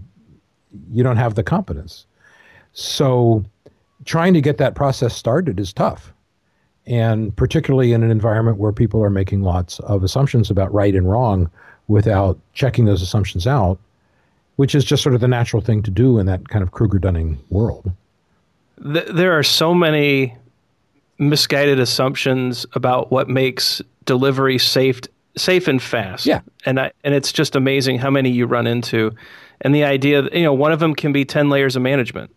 [0.92, 2.06] you don't have the competence.
[2.74, 3.44] So
[4.06, 6.14] trying to get that process started is tough
[6.90, 11.10] and particularly in an environment where people are making lots of assumptions about right and
[11.10, 11.50] wrong
[11.88, 13.80] without checking those assumptions out,
[14.56, 16.98] which is just sort of the natural thing to do in that kind of Kruger
[16.98, 17.92] Dunning world.
[18.78, 20.36] There are so many
[21.20, 25.02] misguided assumptions about what makes delivery safe
[25.38, 26.26] safe and fast.
[26.26, 26.42] Yeah.
[26.66, 29.12] And I, and it's just amazing how many you run into.
[29.62, 32.32] And the idea that, you know, one of them can be 10 layers of management.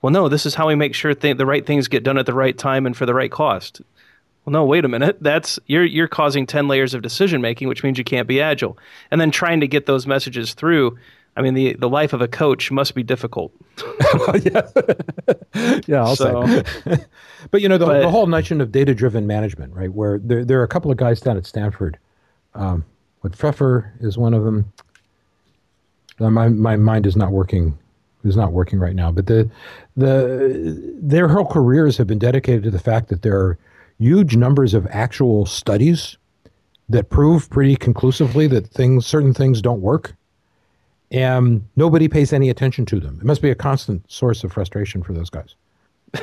[0.00, 2.26] Well, no, this is how we make sure th- the right things get done at
[2.26, 3.82] the right time and for the right cost
[4.44, 7.82] well no wait a minute that's you're you're causing 10 layers of decision making which
[7.82, 8.78] means you can't be agile
[9.10, 10.96] and then trying to get those messages through
[11.36, 13.52] i mean the the life of a coach must be difficult.
[14.42, 14.62] Yeah.
[15.86, 16.96] Yeah i'll so, say
[17.50, 20.44] but you know the, but, the whole notion of data driven management right where there,
[20.44, 21.98] there are a couple of guys down at stanford
[22.54, 22.84] um,
[23.20, 24.72] what pfeffer is one of them.
[26.18, 27.76] Uh, my, my mind is not working
[28.24, 29.48] is not working right now but the
[29.96, 33.58] the their whole careers have been dedicated to the fact that there are
[33.98, 36.16] huge numbers of actual studies
[36.88, 40.14] that prove pretty conclusively that things certain things don't work
[41.10, 43.18] and nobody pays any attention to them.
[43.20, 45.54] It must be a constant source of frustration for those guys.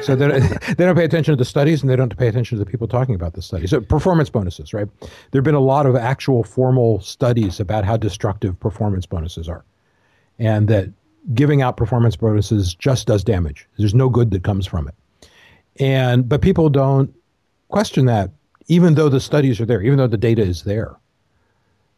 [0.01, 0.27] So they,
[0.77, 2.87] they don't pay attention to the studies and they don't pay attention to the people
[2.87, 3.69] talking about the studies.
[3.69, 4.87] So performance bonuses right?
[4.99, 9.63] There have been a lot of actual formal studies about how destructive performance bonuses are
[10.39, 10.89] and that
[11.33, 13.67] giving out performance bonuses just does damage.
[13.77, 14.95] There's no good that comes from it.
[15.79, 17.13] And but people don't
[17.69, 18.31] question that,
[18.67, 20.95] even though the studies are there, even though the data is there,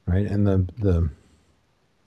[0.05, 0.25] right?
[0.25, 1.09] And the the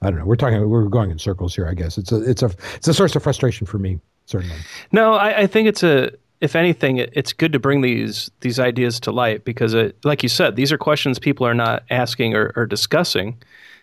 [0.00, 0.24] I don't know.
[0.24, 0.68] We're talking.
[0.68, 1.66] We're going in circles here.
[1.66, 4.56] I guess it's a it's a it's a source of frustration for me certainly.
[4.92, 6.10] No, I, I think it's a.
[6.40, 10.22] If anything, it, it's good to bring these these ideas to light because, it, like
[10.22, 13.36] you said, these are questions people are not asking or, or discussing,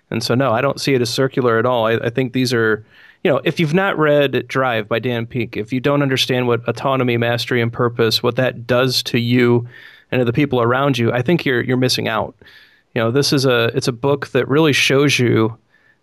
[0.09, 1.87] and so no, I don't see it as circular at all.
[1.87, 2.85] I, I think these are
[3.25, 6.61] you know, if you've not read Drive by Dan Pink, if you don't understand what
[6.69, 9.67] autonomy, mastery, and purpose, what that does to you
[10.11, 12.35] and to the people around you, I think you're you're missing out.
[12.93, 15.57] You know, this is a it's a book that really shows you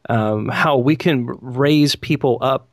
[0.09, 2.69] um, how we can raise people up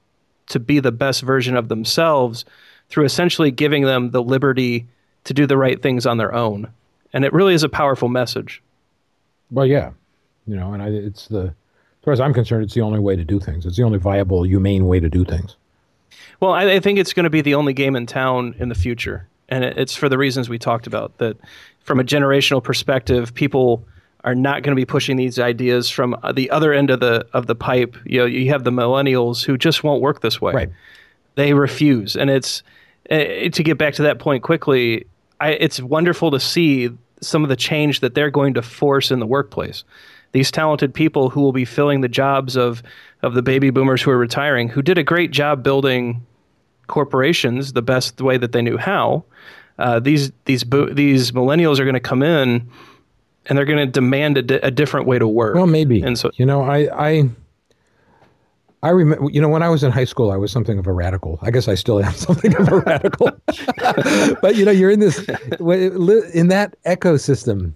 [0.48, 2.46] to be the best version of themselves
[2.90, 4.88] through essentially giving them the liberty
[5.24, 6.68] to do the right things on their own.
[7.14, 8.62] And it really is a powerful message.
[9.52, 9.92] Well, yeah,
[10.48, 13.16] you know, and I, it's the, as far as I'm concerned, it's the only way
[13.16, 13.66] to do things.
[13.66, 15.56] It's the only viable, humane way to do things.
[16.40, 18.76] Well, I, I think it's going to be the only game in town in the
[18.76, 21.18] future, and it, it's for the reasons we talked about.
[21.18, 21.38] That,
[21.82, 23.86] from a generational perspective, people
[24.24, 27.48] are not going to be pushing these ideas from the other end of the of
[27.48, 27.96] the pipe.
[28.06, 30.54] You know, you have the millennials who just won't work this way.
[30.54, 30.70] Right.
[31.36, 32.64] They refuse, and it's
[33.10, 35.06] uh, to get back to that point quickly.
[35.40, 36.90] I, it's wonderful to see
[37.22, 39.84] some of the change that they're going to force in the workplace.
[40.32, 42.84] These talented people who will be filling the jobs of
[43.22, 46.26] of the baby boomers who are retiring, who did a great job building
[46.88, 49.24] corporations the best way that they knew how.
[49.78, 52.70] Uh, these these bo- these millennials are going to come in
[53.46, 55.56] and they're going to demand a, di- a, different way to work.
[55.56, 56.02] Well, maybe.
[56.02, 57.30] And so, you know, I, I,
[58.84, 60.94] I remember, you know, when I was in high school, I was something of a
[60.94, 61.40] radical.
[61.42, 63.32] I guess I still am something of a radical.
[64.42, 67.74] but you know, you're in this, in that ecosystem,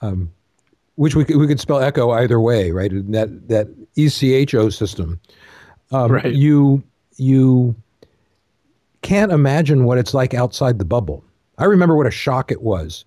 [0.00, 0.30] um,
[0.96, 2.90] which we could, we could spell echo either way, right?
[2.90, 5.20] In that that ECHO system,
[5.92, 6.34] um, right.
[6.34, 6.82] You
[7.16, 7.76] you
[9.02, 11.24] can't imagine what it's like outside the bubble.
[11.58, 13.04] I remember what a shock it was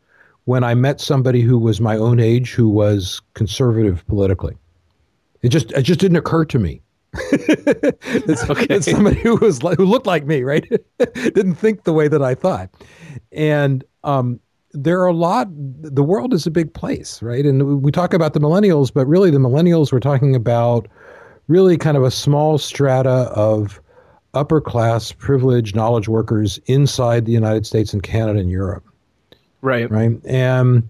[0.51, 4.57] when I met somebody who was my own age who was conservative politically.
[5.43, 6.81] It just it just didn't occur to me.
[7.31, 8.67] it's, okay.
[8.69, 10.69] it's somebody who was who looked like me, right?
[10.99, 12.69] didn't think the way that I thought,
[13.31, 14.41] and um,
[14.73, 15.47] there are a lot.
[15.51, 17.45] The world is a big place, right?
[17.45, 20.85] And we talk about the millennials, but really the millennials we're talking about
[21.47, 23.79] really kind of a small strata of
[24.33, 28.90] upper class, privileged knowledge workers inside the United States and Canada and Europe.
[29.61, 29.89] Right.
[29.89, 30.11] Right.
[30.25, 30.89] And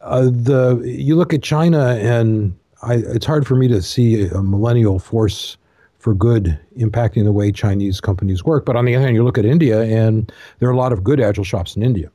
[0.00, 4.42] uh, the you look at China, and I, it's hard for me to see a
[4.42, 5.56] millennial force
[5.98, 8.66] for good impacting the way Chinese companies work.
[8.66, 11.02] But on the other hand, you look at India, and there are a lot of
[11.02, 12.10] good agile shops in India.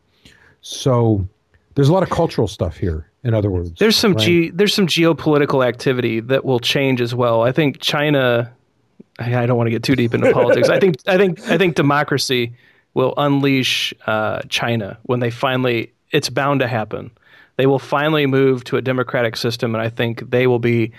[0.62, 1.28] So
[1.74, 3.10] there's a lot of cultural stuff here.
[3.24, 4.52] In other words, there's some right?
[4.52, 7.42] ge- there's some geopolitical activity that will change as well.
[7.42, 8.54] I think China.
[9.18, 10.70] I don't want to get too deep into politics.
[10.70, 12.54] I think I think I think democracy
[12.94, 17.12] will unleash uh, China when they finally, it's bound to happen.
[17.58, 20.94] They will finally move to a democratic system, and I think they will be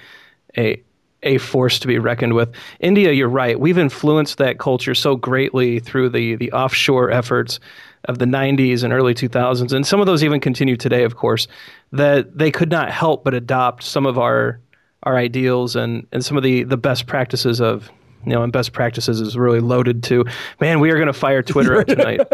[0.57, 0.82] a
[1.22, 2.51] a force to be reckoned with.
[2.80, 3.61] India, you're right.
[3.61, 7.61] We've influenced that culture so greatly through the the offshore efforts
[8.07, 11.47] of the 90s and early 2000s, and some of those even continue today, of course.
[11.93, 14.61] That they could not help but adopt some of our
[15.03, 17.91] our ideals and and some of the the best practices of
[18.24, 20.24] you know, and best practices is really loaded to.
[20.60, 22.20] Man, we are going to fire Twitter up tonight.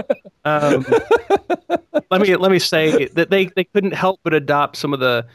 [0.47, 0.87] Um,
[2.09, 5.27] let me let me say that they, they couldn't help but adopt some of the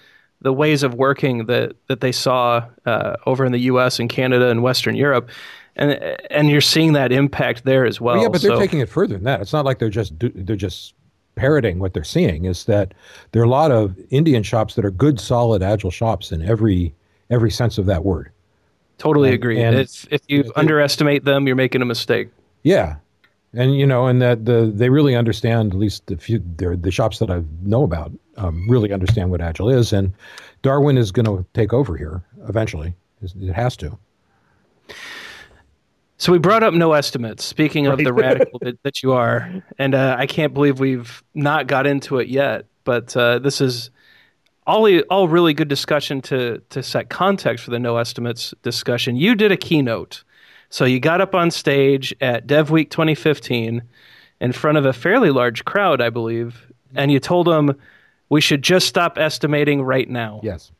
[0.41, 3.99] the ways of working that that they saw uh, over in the U.S.
[3.99, 5.29] and Canada and Western Europe,
[5.75, 5.91] and
[6.29, 8.15] and you're seeing that impact there as well.
[8.15, 9.41] well yeah, but they're taking it further than that.
[9.41, 10.93] It's not like they're just they're just
[11.35, 12.45] parroting what they're seeing.
[12.45, 12.93] Is that
[13.31, 16.93] there are a lot of Indian shops that are good, solid, agile shops in every
[17.29, 18.31] every sense of that word.
[19.01, 19.59] Totally and, agree.
[19.59, 22.29] And if if you it, underestimate them, you're making a mistake.
[22.61, 22.97] Yeah,
[23.51, 25.73] and you know, and that the they really understand.
[25.73, 29.69] At least the few the shops that I know about um, really understand what agile
[29.69, 30.13] is, and
[30.61, 32.93] Darwin is going to take over here eventually.
[33.23, 33.97] It has to.
[36.17, 37.43] So we brought up no estimates.
[37.43, 38.05] Speaking of right.
[38.05, 42.19] the radical that, that, you are, and uh, I can't believe we've not got into
[42.19, 42.65] it yet.
[42.83, 43.89] But uh, this is
[44.71, 49.15] all all really good discussion to to set context for the no estimates discussion.
[49.15, 50.23] You did a keynote,
[50.69, 53.81] so you got up on stage at Dev Week 2015
[54.39, 57.75] in front of a fairly large crowd, I believe, and you told them
[58.29, 60.39] we should just stop estimating right now.
[60.41, 60.71] Yes.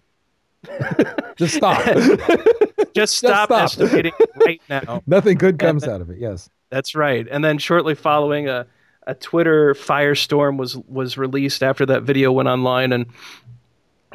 [1.36, 1.84] just stop.
[2.94, 3.64] just stop, stop.
[3.64, 4.14] estimating
[4.46, 5.04] right now.
[5.08, 6.18] Nothing good comes out of it.
[6.18, 6.50] Yes.
[6.70, 7.28] That's right.
[7.30, 8.66] And then shortly following a
[9.08, 13.08] a Twitter firestorm was was released after that video went online and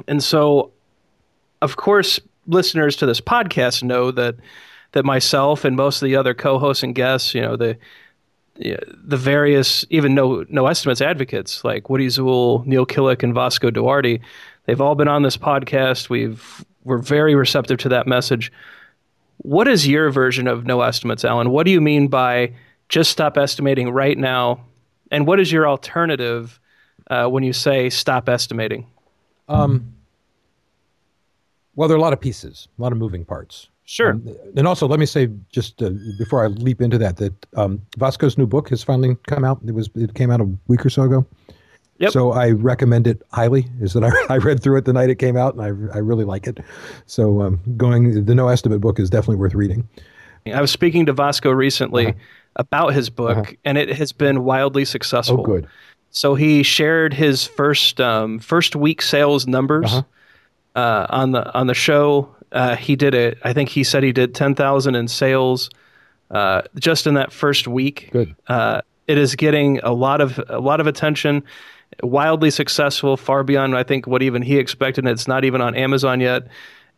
[0.07, 0.73] and so,
[1.63, 4.37] of course, listeners to this podcast know that
[4.93, 7.77] that myself and most of the other co-hosts and guests, you know, the
[8.59, 14.21] the various even no no estimates advocates like Woody Zuill, Neil Killick, and Vasco Duarte,
[14.65, 16.09] they've all been on this podcast.
[16.09, 18.53] We've we're very receptive to that message.
[19.39, 21.51] What is your version of no estimates, Allen?
[21.51, 22.53] What do you mean by
[22.89, 24.65] just stop estimating right now?
[25.11, 26.59] And what is your alternative
[27.11, 28.87] uh, when you say stop estimating?
[29.49, 29.93] Um,
[31.75, 33.69] well, there are a lot of pieces, a lot of moving parts.
[33.85, 34.13] Sure.
[34.13, 37.81] Um, and also, let me say just uh, before I leap into that that um,
[37.99, 39.61] Vasco's new book has finally come out.
[39.67, 41.27] It was it came out a week or so ago,
[41.99, 42.13] Yep.
[42.13, 43.67] So I recommend it highly.
[43.81, 45.99] Is that I, I read through it the night it came out, and I, I
[45.99, 46.59] really like it.
[47.07, 49.89] So um, going the No Estimate book is definitely worth reading.
[50.53, 52.19] I was speaking to Vasco recently uh-huh.
[52.57, 53.53] about his book, uh-huh.
[53.65, 55.41] and it has been wildly successful.
[55.41, 55.67] Oh, good.
[56.17, 60.81] So he shared his first um, first week sales numbers uh-huh.
[60.81, 62.35] uh, on the on the show.
[62.51, 63.37] Uh, he did it.
[63.45, 65.69] I think he said he did ten thousand in sales
[66.31, 68.09] uh, just in that first week.
[68.13, 68.35] Good.
[68.49, 71.43] Uh, it is getting a lot of a lot of attention.
[72.03, 75.07] Wildly successful, far beyond I think what even he expected.
[75.07, 76.49] It's not even on Amazon yet.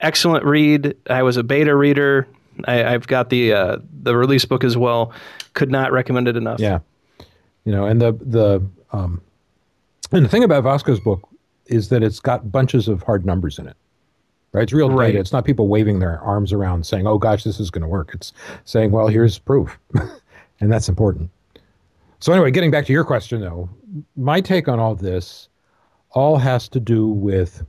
[0.00, 0.96] Excellent read.
[1.10, 2.28] I was a beta reader.
[2.66, 5.12] I, have got the uh, the release book as well.
[5.54, 6.60] Could not recommend it enough.
[6.60, 6.78] Yeah,
[7.64, 9.20] you know, and the the um,
[10.12, 11.28] and the thing about Vasco's book
[11.66, 13.76] is that it's got bunches of hard numbers in it.
[14.52, 15.08] Right, it's real right.
[15.08, 15.18] data.
[15.18, 18.12] It's not people waving their arms around saying, "Oh gosh, this is going to work."
[18.14, 18.32] It's
[18.64, 19.78] saying, "Well, here's proof,"
[20.60, 21.30] and that's important.
[22.20, 23.68] So anyway, getting back to your question though,
[24.16, 25.48] my take on all this
[26.12, 27.62] all has to do with,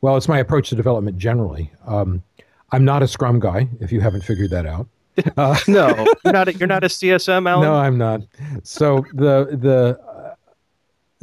[0.00, 1.70] well, it's my approach to development generally.
[1.86, 2.22] Um,
[2.72, 4.88] I'm not a Scrum guy, if you haven't figured that out.
[5.36, 6.48] Uh, no, you're not.
[6.48, 7.62] A, you're not a CSM, Allen.
[7.62, 8.22] No, I'm not.
[8.64, 9.98] So the the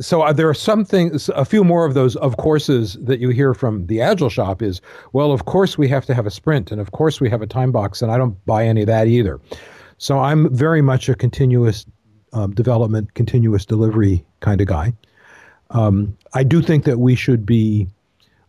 [0.02, 3.30] so uh, there are some things, a few more of those of courses that you
[3.30, 4.82] hear from the Agile shop is,
[5.14, 7.47] well, of course we have to have a sprint, and of course we have a
[7.47, 9.39] time box, and I don't buy any of that either.
[9.97, 11.86] So I'm very much a continuous
[12.34, 14.93] um, development, continuous delivery kind of guy.
[15.70, 17.88] Um, I do think that we should be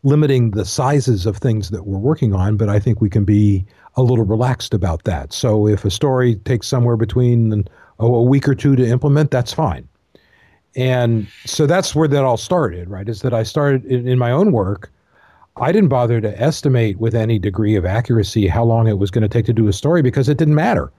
[0.02, 3.64] limiting the sizes of things that we're working on, but I think we can be
[3.96, 5.32] a little relaxed about that.
[5.32, 7.64] So if a story takes somewhere between
[8.00, 9.88] oh, a week or two to implement, that's fine.
[10.74, 13.08] And so that's where that all started, right?
[13.08, 14.90] Is that I started in, in my own work.
[15.56, 19.22] I didn't bother to estimate with any degree of accuracy how long it was going
[19.22, 20.90] to take to do a story because it didn't matter.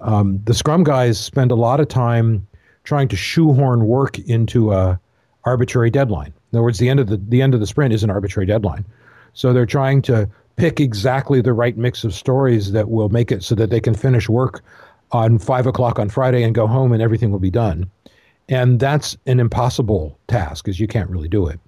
[0.00, 2.46] Um, the Scrum guys spend a lot of time
[2.84, 5.00] trying to shoehorn work into a
[5.44, 6.32] arbitrary deadline.
[6.52, 8.46] In other words, the end of the the end of the sprint is an arbitrary
[8.46, 8.84] deadline.
[9.32, 13.42] So they're trying to pick exactly the right mix of stories that will make it
[13.42, 14.62] so that they can finish work
[15.12, 17.88] on five o'clock on Friday and go home and everything will be done.
[18.48, 21.58] And that's an impossible task because you can't really do it.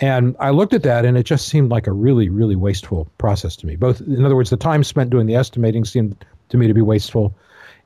[0.00, 3.56] And I looked at that and it just seemed like a really, really wasteful process
[3.56, 3.76] to me.
[3.76, 6.82] Both, in other words, the time spent doing the estimating seemed to me to be
[6.82, 7.34] wasteful.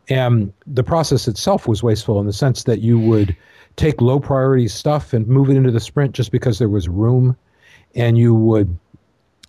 [0.08, 3.36] And the process itself was wasteful in the sense that you would
[3.76, 7.36] take low priority stuff and move it into the sprint just because there was room.
[7.94, 8.76] And you would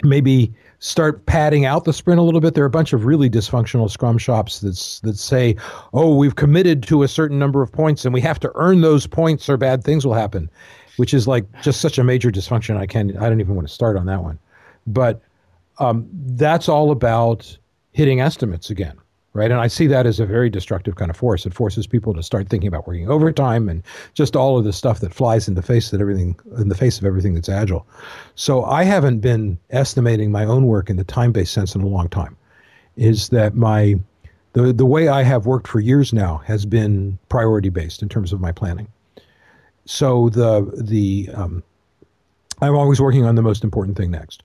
[0.04, 2.56] maybe start padding out the sprint a little bit.
[2.56, 5.56] There are a bunch of really dysfunctional Scrum shops that's, that say,
[5.94, 9.06] oh, we've committed to a certain number of points and we have to earn those
[9.06, 10.50] points or bad things will happen,
[10.98, 12.78] which is like just such a major dysfunction.
[12.78, 14.40] I can't, I don't even want to start on that one.
[14.88, 15.22] But
[15.78, 17.58] um, that's all about
[17.94, 19.01] hitting estimates again
[19.34, 19.52] right?
[19.52, 21.46] And I see that as a very destructive kind of force.
[21.46, 25.00] It forces people to start thinking about working overtime and just all of the stuff
[25.00, 27.88] that flies in the face that everything in the face of everything that's agile.
[28.36, 32.10] So I haven't been estimating my own work in the time-based sense in a long
[32.10, 32.36] time.
[32.98, 33.96] Is that my
[34.54, 38.34] the the way I have worked for years now has been priority based in terms
[38.34, 38.88] of my planning.
[39.86, 41.64] So the the um,
[42.62, 44.44] I'm always working on the most important thing next.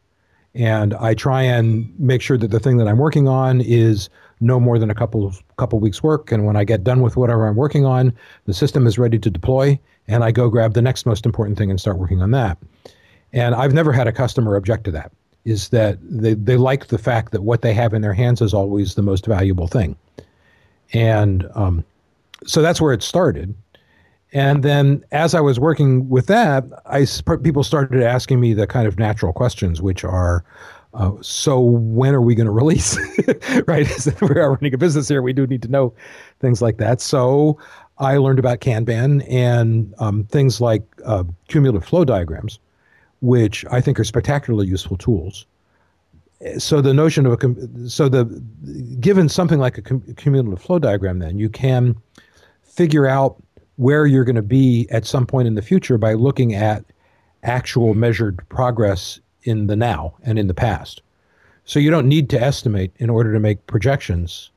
[0.57, 4.09] And I try and make sure that the thing that I'm working on is
[4.41, 6.33] no more than a couple couple weeks work.
[6.33, 8.13] And when i get done with whatever i'm working on
[8.45, 9.79] the system is ready to deploy
[10.09, 12.59] and i go grab the next most important thing and start working on that.
[13.33, 15.13] And i've never had a customer object to that
[15.45, 18.53] is that they, they like the fact that what they have in their hands is
[18.53, 19.97] always the most valuable thing.
[20.93, 21.85] And um,
[22.45, 23.55] so that's where it started
[24.33, 27.07] and then as i was working with that i
[27.43, 30.45] people started asking me the kind of natural questions which are
[30.97, 32.99] uh, so when are we going to release?
[33.67, 33.87] right?
[34.23, 35.21] we are running a business here.
[35.21, 35.93] We do need to know
[36.41, 37.03] things like that.
[37.03, 37.59] So
[37.99, 42.59] I learned about Kanban and um, things like uh, cumulative flow diagrams,
[43.21, 45.47] which I think are spectacularly useful tools.
[46.59, 48.25] So the notion of a so the
[49.01, 51.97] given something like a cumulative flow diagram, then you can
[52.63, 53.43] figure out
[53.77, 56.85] where you're going to be at some point in the future by looking at
[57.43, 61.03] actual measured progress in the now and in the past.
[61.65, 64.51] So you don't need to estimate in order to make projections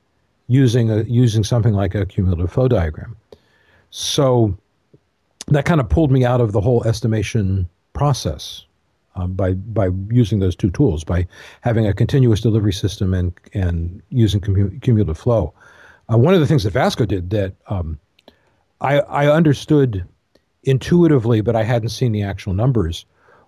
[0.48, 3.16] using a, using something like a cumulative flow diagram.
[3.92, 4.58] So
[5.48, 8.66] that kind of pulled me out of the whole estimation process
[9.16, 11.28] um, by by using those two tools, by
[11.62, 14.40] having a continuous delivery system and and using
[14.82, 15.54] cumulative flow.
[16.12, 18.00] Uh, one of the things that Vasco did that um,
[18.82, 20.06] I I understood
[20.64, 23.06] intuitively, but I hadn't seen the actual numbers,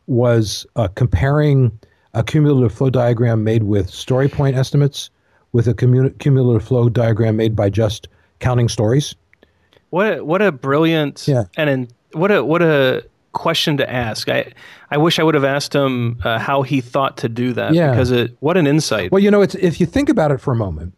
[0.07, 1.77] was uh, comparing
[2.13, 5.09] a cumulative flow diagram made with story point estimates
[5.53, 8.07] with a cumulative flow diagram made by just
[8.39, 9.15] counting stories.
[9.89, 11.43] What what a brilliant yeah.
[11.57, 14.29] and what a what a question to ask.
[14.29, 14.51] I
[14.89, 17.73] I wish I would have asked him uh, how he thought to do that.
[17.73, 17.91] Yeah.
[17.91, 19.11] Because it what an insight.
[19.11, 20.93] Well, you know, it's if you think about it for a moment.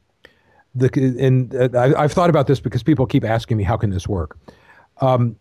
[0.76, 3.92] The and uh, I, have thought about this because people keep asking me how can
[3.92, 4.38] this work.
[5.02, 5.36] Um,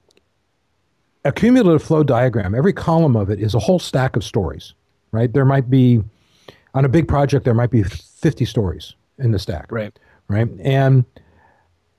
[1.25, 2.55] a cumulative flow diagram.
[2.55, 4.75] Every column of it is a whole stack of stories.
[5.11, 5.33] Right.
[5.33, 6.03] There might be
[6.75, 9.71] on a big project there might be 50 stories in the stack.
[9.71, 9.99] Right.
[10.29, 10.49] Right.
[10.63, 11.05] And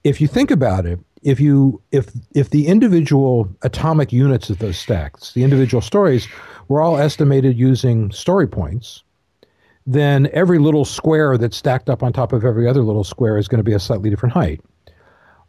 [0.04, 4.78] if you think about it, if you if if the individual atomic units of those
[4.78, 6.28] stacks, the individual stories,
[6.68, 9.04] were all estimated using story points,
[9.86, 13.48] then every little square that's stacked up on top of every other little square is
[13.48, 14.62] going to be a slightly different height.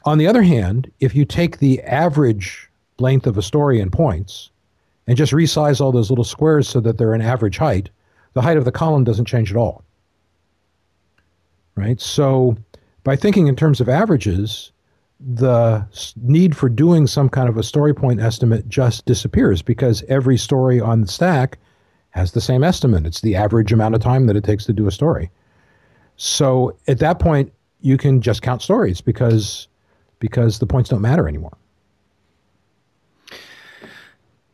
[0.04, 2.68] On the other hand, if you take the average
[2.98, 4.50] length of a story in points
[5.06, 7.90] and just resize all those little squares so that they're an average height,
[8.34, 9.82] the height of the column doesn't change at all.
[11.76, 12.00] Right?
[12.00, 12.56] So
[13.02, 14.72] by thinking in terms of averages,
[15.20, 20.36] the need for doing some kind of a story point estimate just disappears because every
[20.36, 21.58] story on the stack
[22.14, 23.06] has the same estimate.
[23.06, 25.30] It's the average amount of time that it takes to do a story.
[26.16, 29.68] So at that point, you can just count stories because
[30.20, 31.56] because the points don't matter anymore.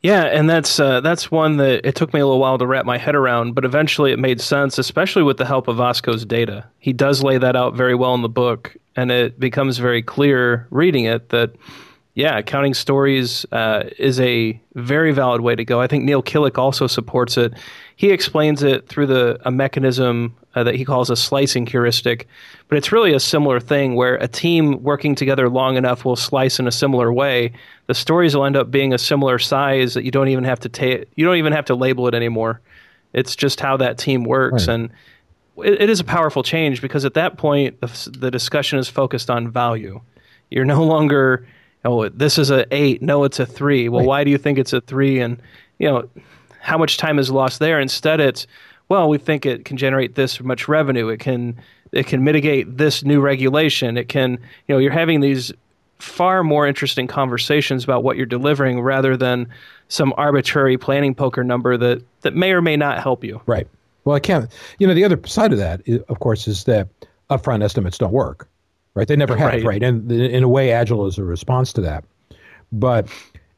[0.03, 2.87] Yeah, and that's uh, that's one that it took me a little while to wrap
[2.87, 6.65] my head around, but eventually it made sense, especially with the help of Vasco's data.
[6.79, 10.67] He does lay that out very well in the book, and it becomes very clear
[10.71, 11.55] reading it that
[12.15, 15.81] yeah, counting stories uh, is a very valid way to go.
[15.81, 17.55] I think Neil Killick also supports it.
[17.95, 22.27] He explains it through the a mechanism uh, that he calls a slicing heuristic,
[22.69, 26.59] but it's really a similar thing where a team working together long enough will slice
[26.59, 27.53] in a similar way.
[27.87, 30.69] The stories will end up being a similar size that you don't even have to
[30.69, 32.61] ta- you don't even have to label it anymore.
[33.13, 34.75] It's just how that team works, right.
[34.75, 34.91] and
[35.59, 39.31] it, it is a powerful change because at that point the, the discussion is focused
[39.31, 40.01] on value.
[40.51, 41.47] You're no longer
[41.85, 43.89] oh this is a eight, no it's a three.
[43.89, 44.09] Well, right.
[44.09, 45.21] why do you think it's a three?
[45.21, 45.41] And
[45.79, 46.09] you know
[46.61, 47.81] how much time is lost there.
[47.81, 48.47] Instead, it's
[48.89, 51.09] well, we think it can generate this much revenue.
[51.09, 51.59] It can
[51.93, 53.97] it can mitigate this new regulation.
[53.97, 54.33] It can,
[54.69, 55.53] you know, you're having these
[55.99, 59.49] far more interesting conversations about what you're delivering rather than
[59.89, 63.41] some arbitrary planning poker number that that may or may not help you.
[63.47, 63.67] Right.
[64.05, 64.51] Well, I can't.
[64.79, 66.89] You know, the other side of that, is, of course, is that
[67.29, 68.49] upfront estimates don't work.
[68.95, 69.07] Right.
[69.07, 69.53] They never have.
[69.53, 69.65] Right.
[69.65, 69.83] right?
[69.83, 72.05] And in a way, Agile is a response to that.
[72.73, 73.09] But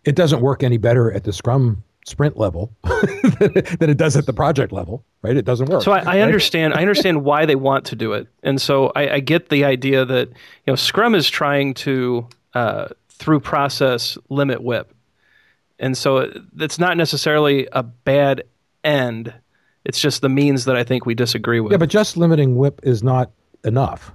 [0.04, 4.32] it doesn't work any better at the Scrum sprint level than it does at the
[4.32, 5.36] project level, right?
[5.36, 5.82] It doesn't work.
[5.82, 6.20] So I, I right?
[6.20, 6.74] understand.
[6.74, 10.04] I understand why they want to do it, and so I, I, get the idea
[10.04, 10.34] that you
[10.66, 14.92] know Scrum is trying to uh, through process limit WIP,
[15.78, 18.42] and so it's not necessarily a bad
[18.84, 19.32] end.
[19.84, 21.72] It's just the means that I think we disagree with.
[21.72, 23.30] Yeah, but just limiting WIP is not
[23.64, 24.12] enough,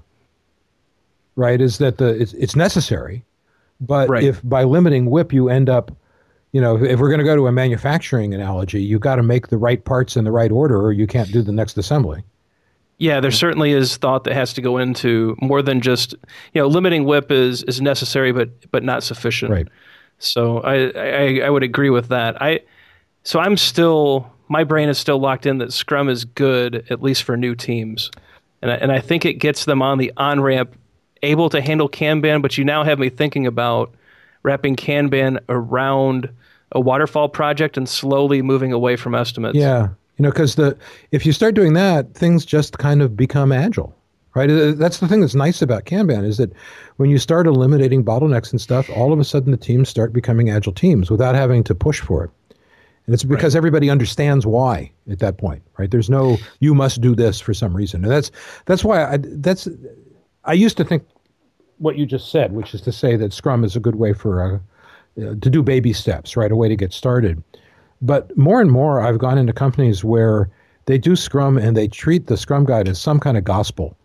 [1.38, 1.62] right?
[1.62, 3.24] Is that the it's, it's necessary,
[3.80, 4.24] but right.
[4.24, 5.92] if by limiting WIP you end up
[6.54, 9.50] you know, if we're going to go to a manufacturing analogy, you've got to make
[9.50, 12.24] the right parts in the right order, or you can't do the next assembly.
[13.00, 16.16] Yeah, there certainly is thought that has to go into more than just
[16.54, 19.52] you know limiting WIP is is necessary, but but not sufficient.
[19.52, 19.68] Right.
[20.20, 22.42] So I, I I would agree with that.
[22.42, 22.62] I
[23.24, 27.24] so I'm still my brain is still locked in that Scrum is good at least
[27.24, 28.10] for new teams,
[28.64, 30.76] and I, and I think it gets them on the on ramp,
[31.24, 32.42] able to handle Kanban.
[32.42, 33.94] But you now have me thinking about
[34.44, 36.30] wrapping Kanban around
[36.72, 39.58] a waterfall project and slowly moving away from estimates.
[39.58, 40.78] Yeah, you know, because the
[41.12, 43.96] if you start doing that, things just kind of become agile,
[44.36, 44.50] right?
[44.50, 46.52] Uh, that's the thing that's nice about Kanban is that
[46.98, 50.50] when you start eliminating bottlenecks and stuff, all of a sudden the teams start becoming
[50.50, 52.32] agile teams without having to push for it.
[53.06, 53.60] And it's because right.
[53.60, 55.90] everybody understands why at that point, right?
[55.90, 58.32] There's no you must do this for some reason, and that's
[58.66, 59.68] that's why I that's
[60.48, 61.04] I used to think
[61.78, 64.42] what you just said, which is to say that Scrum is a good way for
[64.42, 64.56] uh,
[65.22, 66.52] uh, to do baby steps, right?
[66.52, 67.44] A way to get started.
[68.02, 70.50] But more and more, I've gone into companies where
[70.86, 73.98] they do Scrum and they treat the Scrum guide as some kind of gospel.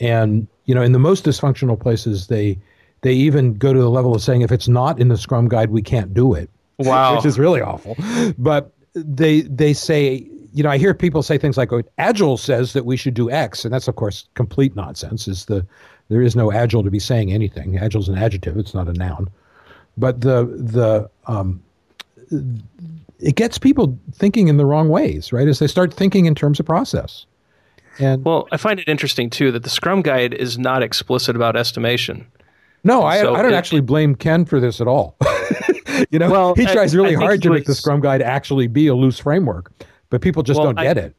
[0.00, 2.58] And you know, in the most dysfunctional places, they
[3.00, 5.70] they even go to the level of saying if it's not in the Scrum guide,
[5.70, 6.50] we can't do it.
[6.78, 7.96] Wow, which is really awful.
[8.36, 10.28] But they they say
[10.58, 13.30] you know, I hear people say things like, oh, "Agile says that we should do
[13.30, 15.28] X," and that's of course complete nonsense.
[15.28, 15.64] Is the
[16.08, 17.78] there is no agile to be saying anything.
[17.78, 19.30] Agile is an adjective; it's not a noun.
[19.96, 21.62] But the the um,
[23.20, 25.46] it gets people thinking in the wrong ways, right?
[25.46, 27.24] As they start thinking in terms of process.
[28.00, 31.54] And well, I find it interesting too that the Scrum Guide is not explicit about
[31.54, 32.26] estimation.
[32.82, 35.16] No, I, so I don't it, actually blame Ken for this at all.
[36.10, 38.88] you know, well, he tries really hard to was, make the Scrum Guide actually be
[38.88, 39.70] a loose framework,
[40.10, 41.14] but people just well, don't get it.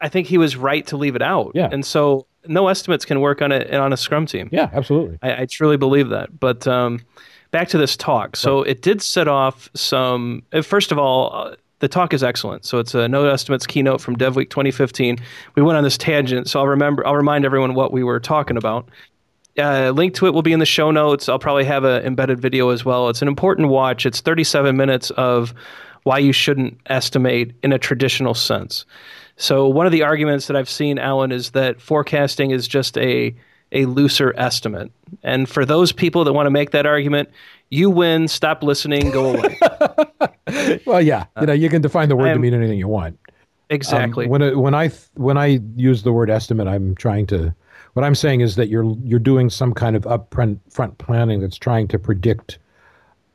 [0.00, 1.52] I think he was right to leave it out.
[1.54, 1.68] Yeah.
[1.70, 4.48] And so no estimates can work on a on a Scrum team.
[4.52, 5.18] Yeah, absolutely.
[5.22, 6.38] I, I truly believe that.
[6.40, 7.00] But um,
[7.50, 8.36] back to this talk.
[8.36, 8.70] So right.
[8.70, 10.42] it did set off some.
[10.52, 12.64] Uh, first of all, uh, the talk is excellent.
[12.64, 15.18] So it's a No Estimates keynote from DevWeek 2015.
[15.54, 17.06] We went on this tangent, so I'll remember.
[17.06, 18.88] I'll remind everyone what we were talking about.
[19.58, 21.28] Uh, link to it will be in the show notes.
[21.28, 23.08] I'll probably have an embedded video as well.
[23.08, 24.06] It's an important watch.
[24.06, 25.52] It's 37 minutes of
[26.04, 28.84] why you shouldn't estimate in a traditional sense.
[29.36, 33.34] So one of the arguments that I've seen, Allen, is that forecasting is just a
[33.72, 34.92] a looser estimate.
[35.22, 37.30] And for those people that want to make that argument,
[37.70, 38.28] you win.
[38.28, 39.10] Stop listening.
[39.10, 39.58] Go away.
[40.86, 43.18] well, yeah, you know, you can define the word to mean anything you want.
[43.70, 44.26] Exactly.
[44.26, 47.54] Um, when when I when I use the word estimate, I'm trying to.
[47.94, 51.56] What I'm saying is that you're you're doing some kind of upfront front planning that's
[51.56, 52.58] trying to predict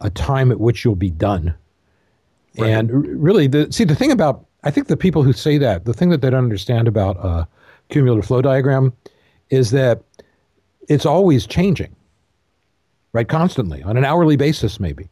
[0.01, 1.55] a time at which you'll be done.
[2.57, 2.69] Right.
[2.71, 5.93] And really, the see the thing about I think the people who say that the
[5.93, 7.47] thing that they don't understand about a
[7.89, 8.93] cumulative flow diagram
[9.49, 10.01] is that
[10.89, 11.95] it's always changing,
[13.13, 13.27] right?
[13.27, 15.07] Constantly on an hourly basis, maybe.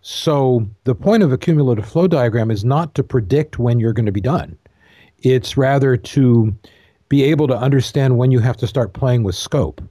[0.00, 4.06] So the point of a cumulative flow diagram is not to predict when you're going
[4.06, 4.56] to be done.
[5.20, 6.54] It's rather to
[7.08, 9.82] be able to understand when you have to start playing with scope.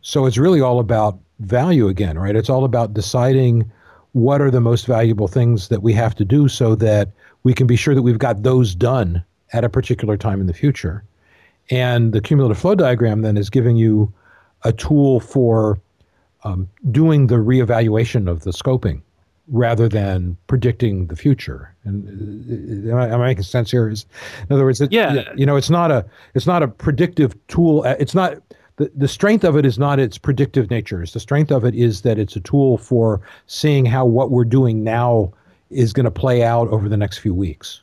[0.00, 2.34] So it's really all about value again, right?
[2.34, 3.70] It's all about deciding
[4.12, 7.10] what are the most valuable things that we have to do so that
[7.42, 10.54] we can be sure that we've got those done at a particular time in the
[10.54, 11.04] future.
[11.70, 14.12] And the cumulative flow diagram then is giving you
[14.64, 15.78] a tool for
[16.44, 19.02] um, doing the reevaluation of the scoping
[19.50, 21.74] rather than predicting the future.
[21.84, 23.88] And uh, am I, am I making sense here?
[23.88, 24.06] Is
[24.48, 26.04] in other words, it, yeah, you know, it's not a
[26.34, 27.82] it's not a predictive tool.
[27.84, 28.38] Uh, it's not
[28.78, 31.02] the, the strength of it is not its predictive nature.
[31.02, 34.44] It's the strength of it is that it's a tool for seeing how what we're
[34.44, 35.32] doing now
[35.70, 37.82] is going to play out over the next few weeks.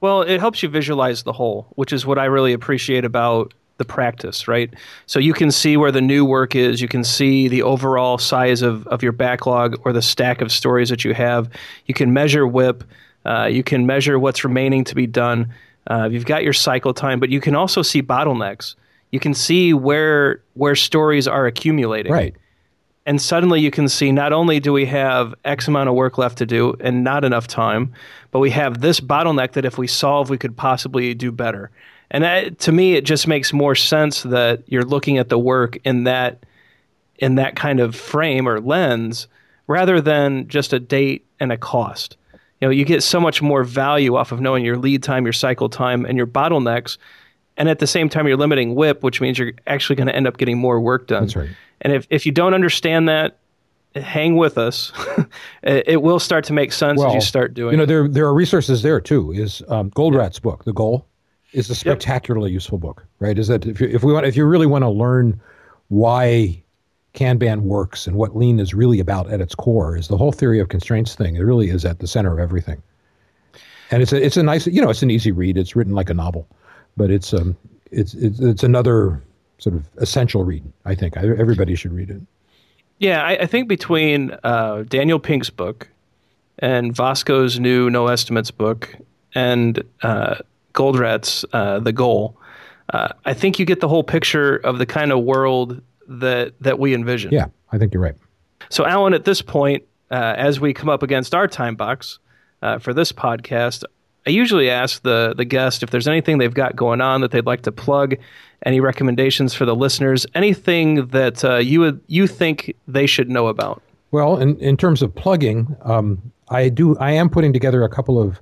[0.00, 3.84] Well, it helps you visualize the whole, which is what I really appreciate about the
[3.84, 4.72] practice, right?
[5.06, 8.60] So you can see where the new work is, you can see the overall size
[8.60, 11.48] of, of your backlog or the stack of stories that you have.
[11.86, 12.84] You can measure WIP,
[13.24, 15.52] uh, you can measure what's remaining to be done.
[15.86, 18.74] Uh, you've got your cycle time, but you can also see bottlenecks.
[19.10, 22.12] You can see where where stories are accumulating.
[22.12, 22.34] Right
[23.08, 26.36] and suddenly you can see not only do we have X amount of work left
[26.38, 27.90] to do and not enough time,
[28.32, 31.70] but we have this bottleneck that if we solve, we could possibly do better.
[32.10, 35.78] And that, to me, it just makes more sense that you're looking at the work
[35.84, 36.44] in that
[37.16, 39.26] in that kind of frame or lens
[39.68, 42.18] rather than just a date and a cost.
[42.60, 45.32] You know, you get so much more value off of knowing your lead time, your
[45.32, 46.98] cycle time, and your bottlenecks.
[47.58, 50.26] And at the same time, you're limiting WIP, which means you're actually going to end
[50.26, 51.24] up getting more work done.
[51.24, 51.50] That's right.
[51.80, 53.38] And if, if you don't understand that,
[53.94, 54.92] hang with us.
[55.62, 57.72] it will start to make sense well, as you start doing.
[57.72, 59.32] You know, there there are resources there too.
[59.32, 61.06] Is um, Goldratt's book, The Goal,
[61.52, 62.54] is a spectacularly yep.
[62.54, 63.04] useful book.
[63.18, 63.38] Right?
[63.38, 65.40] Is that if you, if we want if you really want to learn
[65.88, 66.62] why
[67.14, 70.60] Kanban works and what Lean is really about at its core is the whole theory
[70.60, 71.36] of constraints thing.
[71.36, 72.82] It really is at the center of everything.
[73.90, 75.56] And it's a it's a nice you know it's an easy read.
[75.56, 76.46] It's written like a novel,
[76.98, 77.56] but it's um
[77.90, 79.22] it's it's, it's another
[79.56, 80.62] sort of essential read.
[80.84, 82.20] I think everybody should read it.
[82.98, 85.88] Yeah, I, I think between uh, Daniel Pink's book
[86.58, 88.94] and Vasco's new No Estimates book
[89.34, 90.36] and uh,
[90.74, 92.36] Goldratt's uh, The Goal,
[92.92, 96.78] uh, I think you get the whole picture of the kind of world that that
[96.78, 97.32] we envision.
[97.32, 98.16] Yeah, I think you're right.
[98.70, 102.18] So, Allen, at this point, uh, as we come up against our time box
[102.62, 103.84] uh, for this podcast,
[104.28, 107.46] I usually ask the the guest if there's anything they've got going on that they'd
[107.46, 108.14] like to plug,
[108.66, 113.46] any recommendations for the listeners, anything that uh, you would you think they should know
[113.46, 113.80] about.
[114.10, 116.20] Well, in in terms of plugging, um,
[116.50, 118.38] I do I am putting together a couple of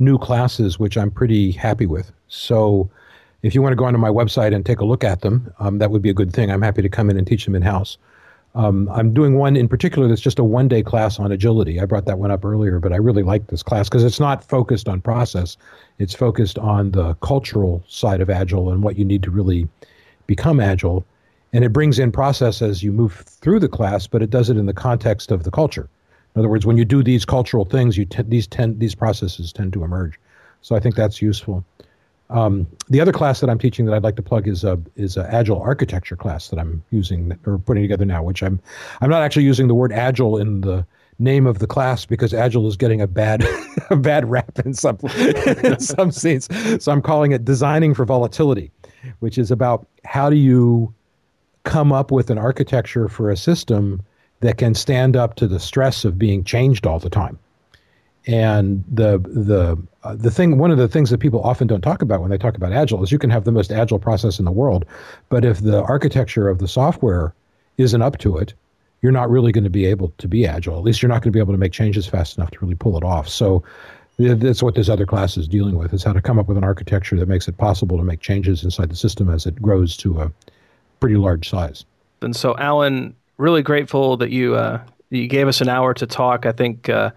[0.00, 2.10] new classes which I'm pretty happy with.
[2.28, 2.90] So.
[3.42, 5.78] If you want to go onto my website and take a look at them, um,
[5.78, 6.50] that would be a good thing.
[6.50, 7.96] I'm happy to come in and teach them in house.
[8.54, 11.80] Um, I'm doing one in particular that's just a one day class on agility.
[11.80, 14.42] I brought that one up earlier, but I really like this class because it's not
[14.42, 15.56] focused on process.
[15.98, 19.68] It's focused on the cultural side of agile and what you need to really
[20.26, 21.04] become agile.
[21.52, 24.56] And it brings in process as you move through the class, but it does it
[24.56, 25.88] in the context of the culture.
[26.34, 29.52] In other words, when you do these cultural things, you t- these tend these processes
[29.52, 30.18] tend to emerge.
[30.62, 31.64] So I think that's useful.
[32.30, 35.16] Um, the other class that I'm teaching that I'd like to plug is a is
[35.16, 38.22] a agile architecture class that I'm using or putting together now.
[38.22, 38.60] Which I'm
[39.00, 40.86] I'm not actually using the word agile in the
[41.18, 43.44] name of the class because agile is getting a bad
[43.90, 46.48] a bad rap in some in some scenes.
[46.82, 48.70] So I'm calling it designing for volatility,
[49.18, 50.94] which is about how do you
[51.64, 54.02] come up with an architecture for a system
[54.40, 57.38] that can stand up to the stress of being changed all the time.
[58.26, 62.02] And the the uh, the thing, one of the things that people often don't talk
[62.02, 64.44] about when they talk about agile is you can have the most agile process in
[64.44, 64.84] the world,
[65.28, 67.34] but if the architecture of the software
[67.78, 68.52] isn't up to it,
[69.02, 70.76] you're not really going to be able to be agile.
[70.76, 72.74] At least you're not going to be able to make changes fast enough to really
[72.74, 73.28] pull it off.
[73.28, 73.62] So
[74.18, 76.64] that's what this other class is dealing with is how to come up with an
[76.64, 80.20] architecture that makes it possible to make changes inside the system as it grows to
[80.20, 80.32] a
[81.00, 81.84] pretty large size.
[82.20, 86.44] And so, Allen, really grateful that you uh, you gave us an hour to talk.
[86.44, 87.10] I think uh,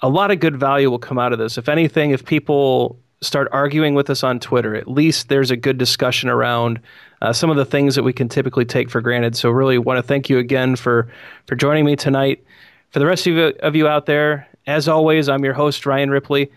[0.00, 1.58] a lot of good value will come out of this.
[1.58, 5.78] If anything, if people start arguing with us on Twitter, at least there's a good
[5.78, 6.80] discussion around
[7.22, 9.36] uh, some of the things that we can typically take for granted.
[9.36, 11.08] So, really want to thank you again for
[11.46, 12.44] for joining me tonight.
[12.90, 16.10] For the rest of you, of you out there, as always, I'm your host Ryan
[16.10, 16.50] Ripley.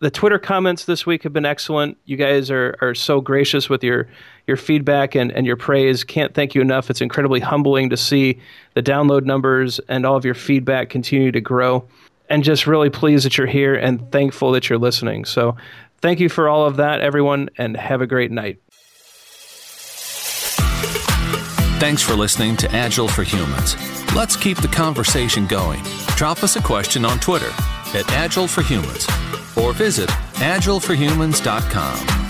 [0.00, 1.96] The Twitter comments this week have been excellent.
[2.06, 4.08] You guys are are so gracious with your
[4.48, 6.02] your feedback and, and your praise.
[6.02, 6.90] Can't thank you enough.
[6.90, 8.40] It's incredibly humbling to see
[8.74, 11.86] the download numbers and all of your feedback continue to grow.
[12.30, 15.24] And just really pleased that you're here and thankful that you're listening.
[15.24, 15.56] So,
[16.00, 18.60] thank you for all of that, everyone, and have a great night.
[21.80, 23.74] Thanks for listening to Agile for Humans.
[24.14, 25.82] Let's keep the conversation going.
[26.16, 27.50] Drop us a question on Twitter
[27.94, 29.06] at Agile for Humans
[29.56, 32.29] or visit agileforhumans.com.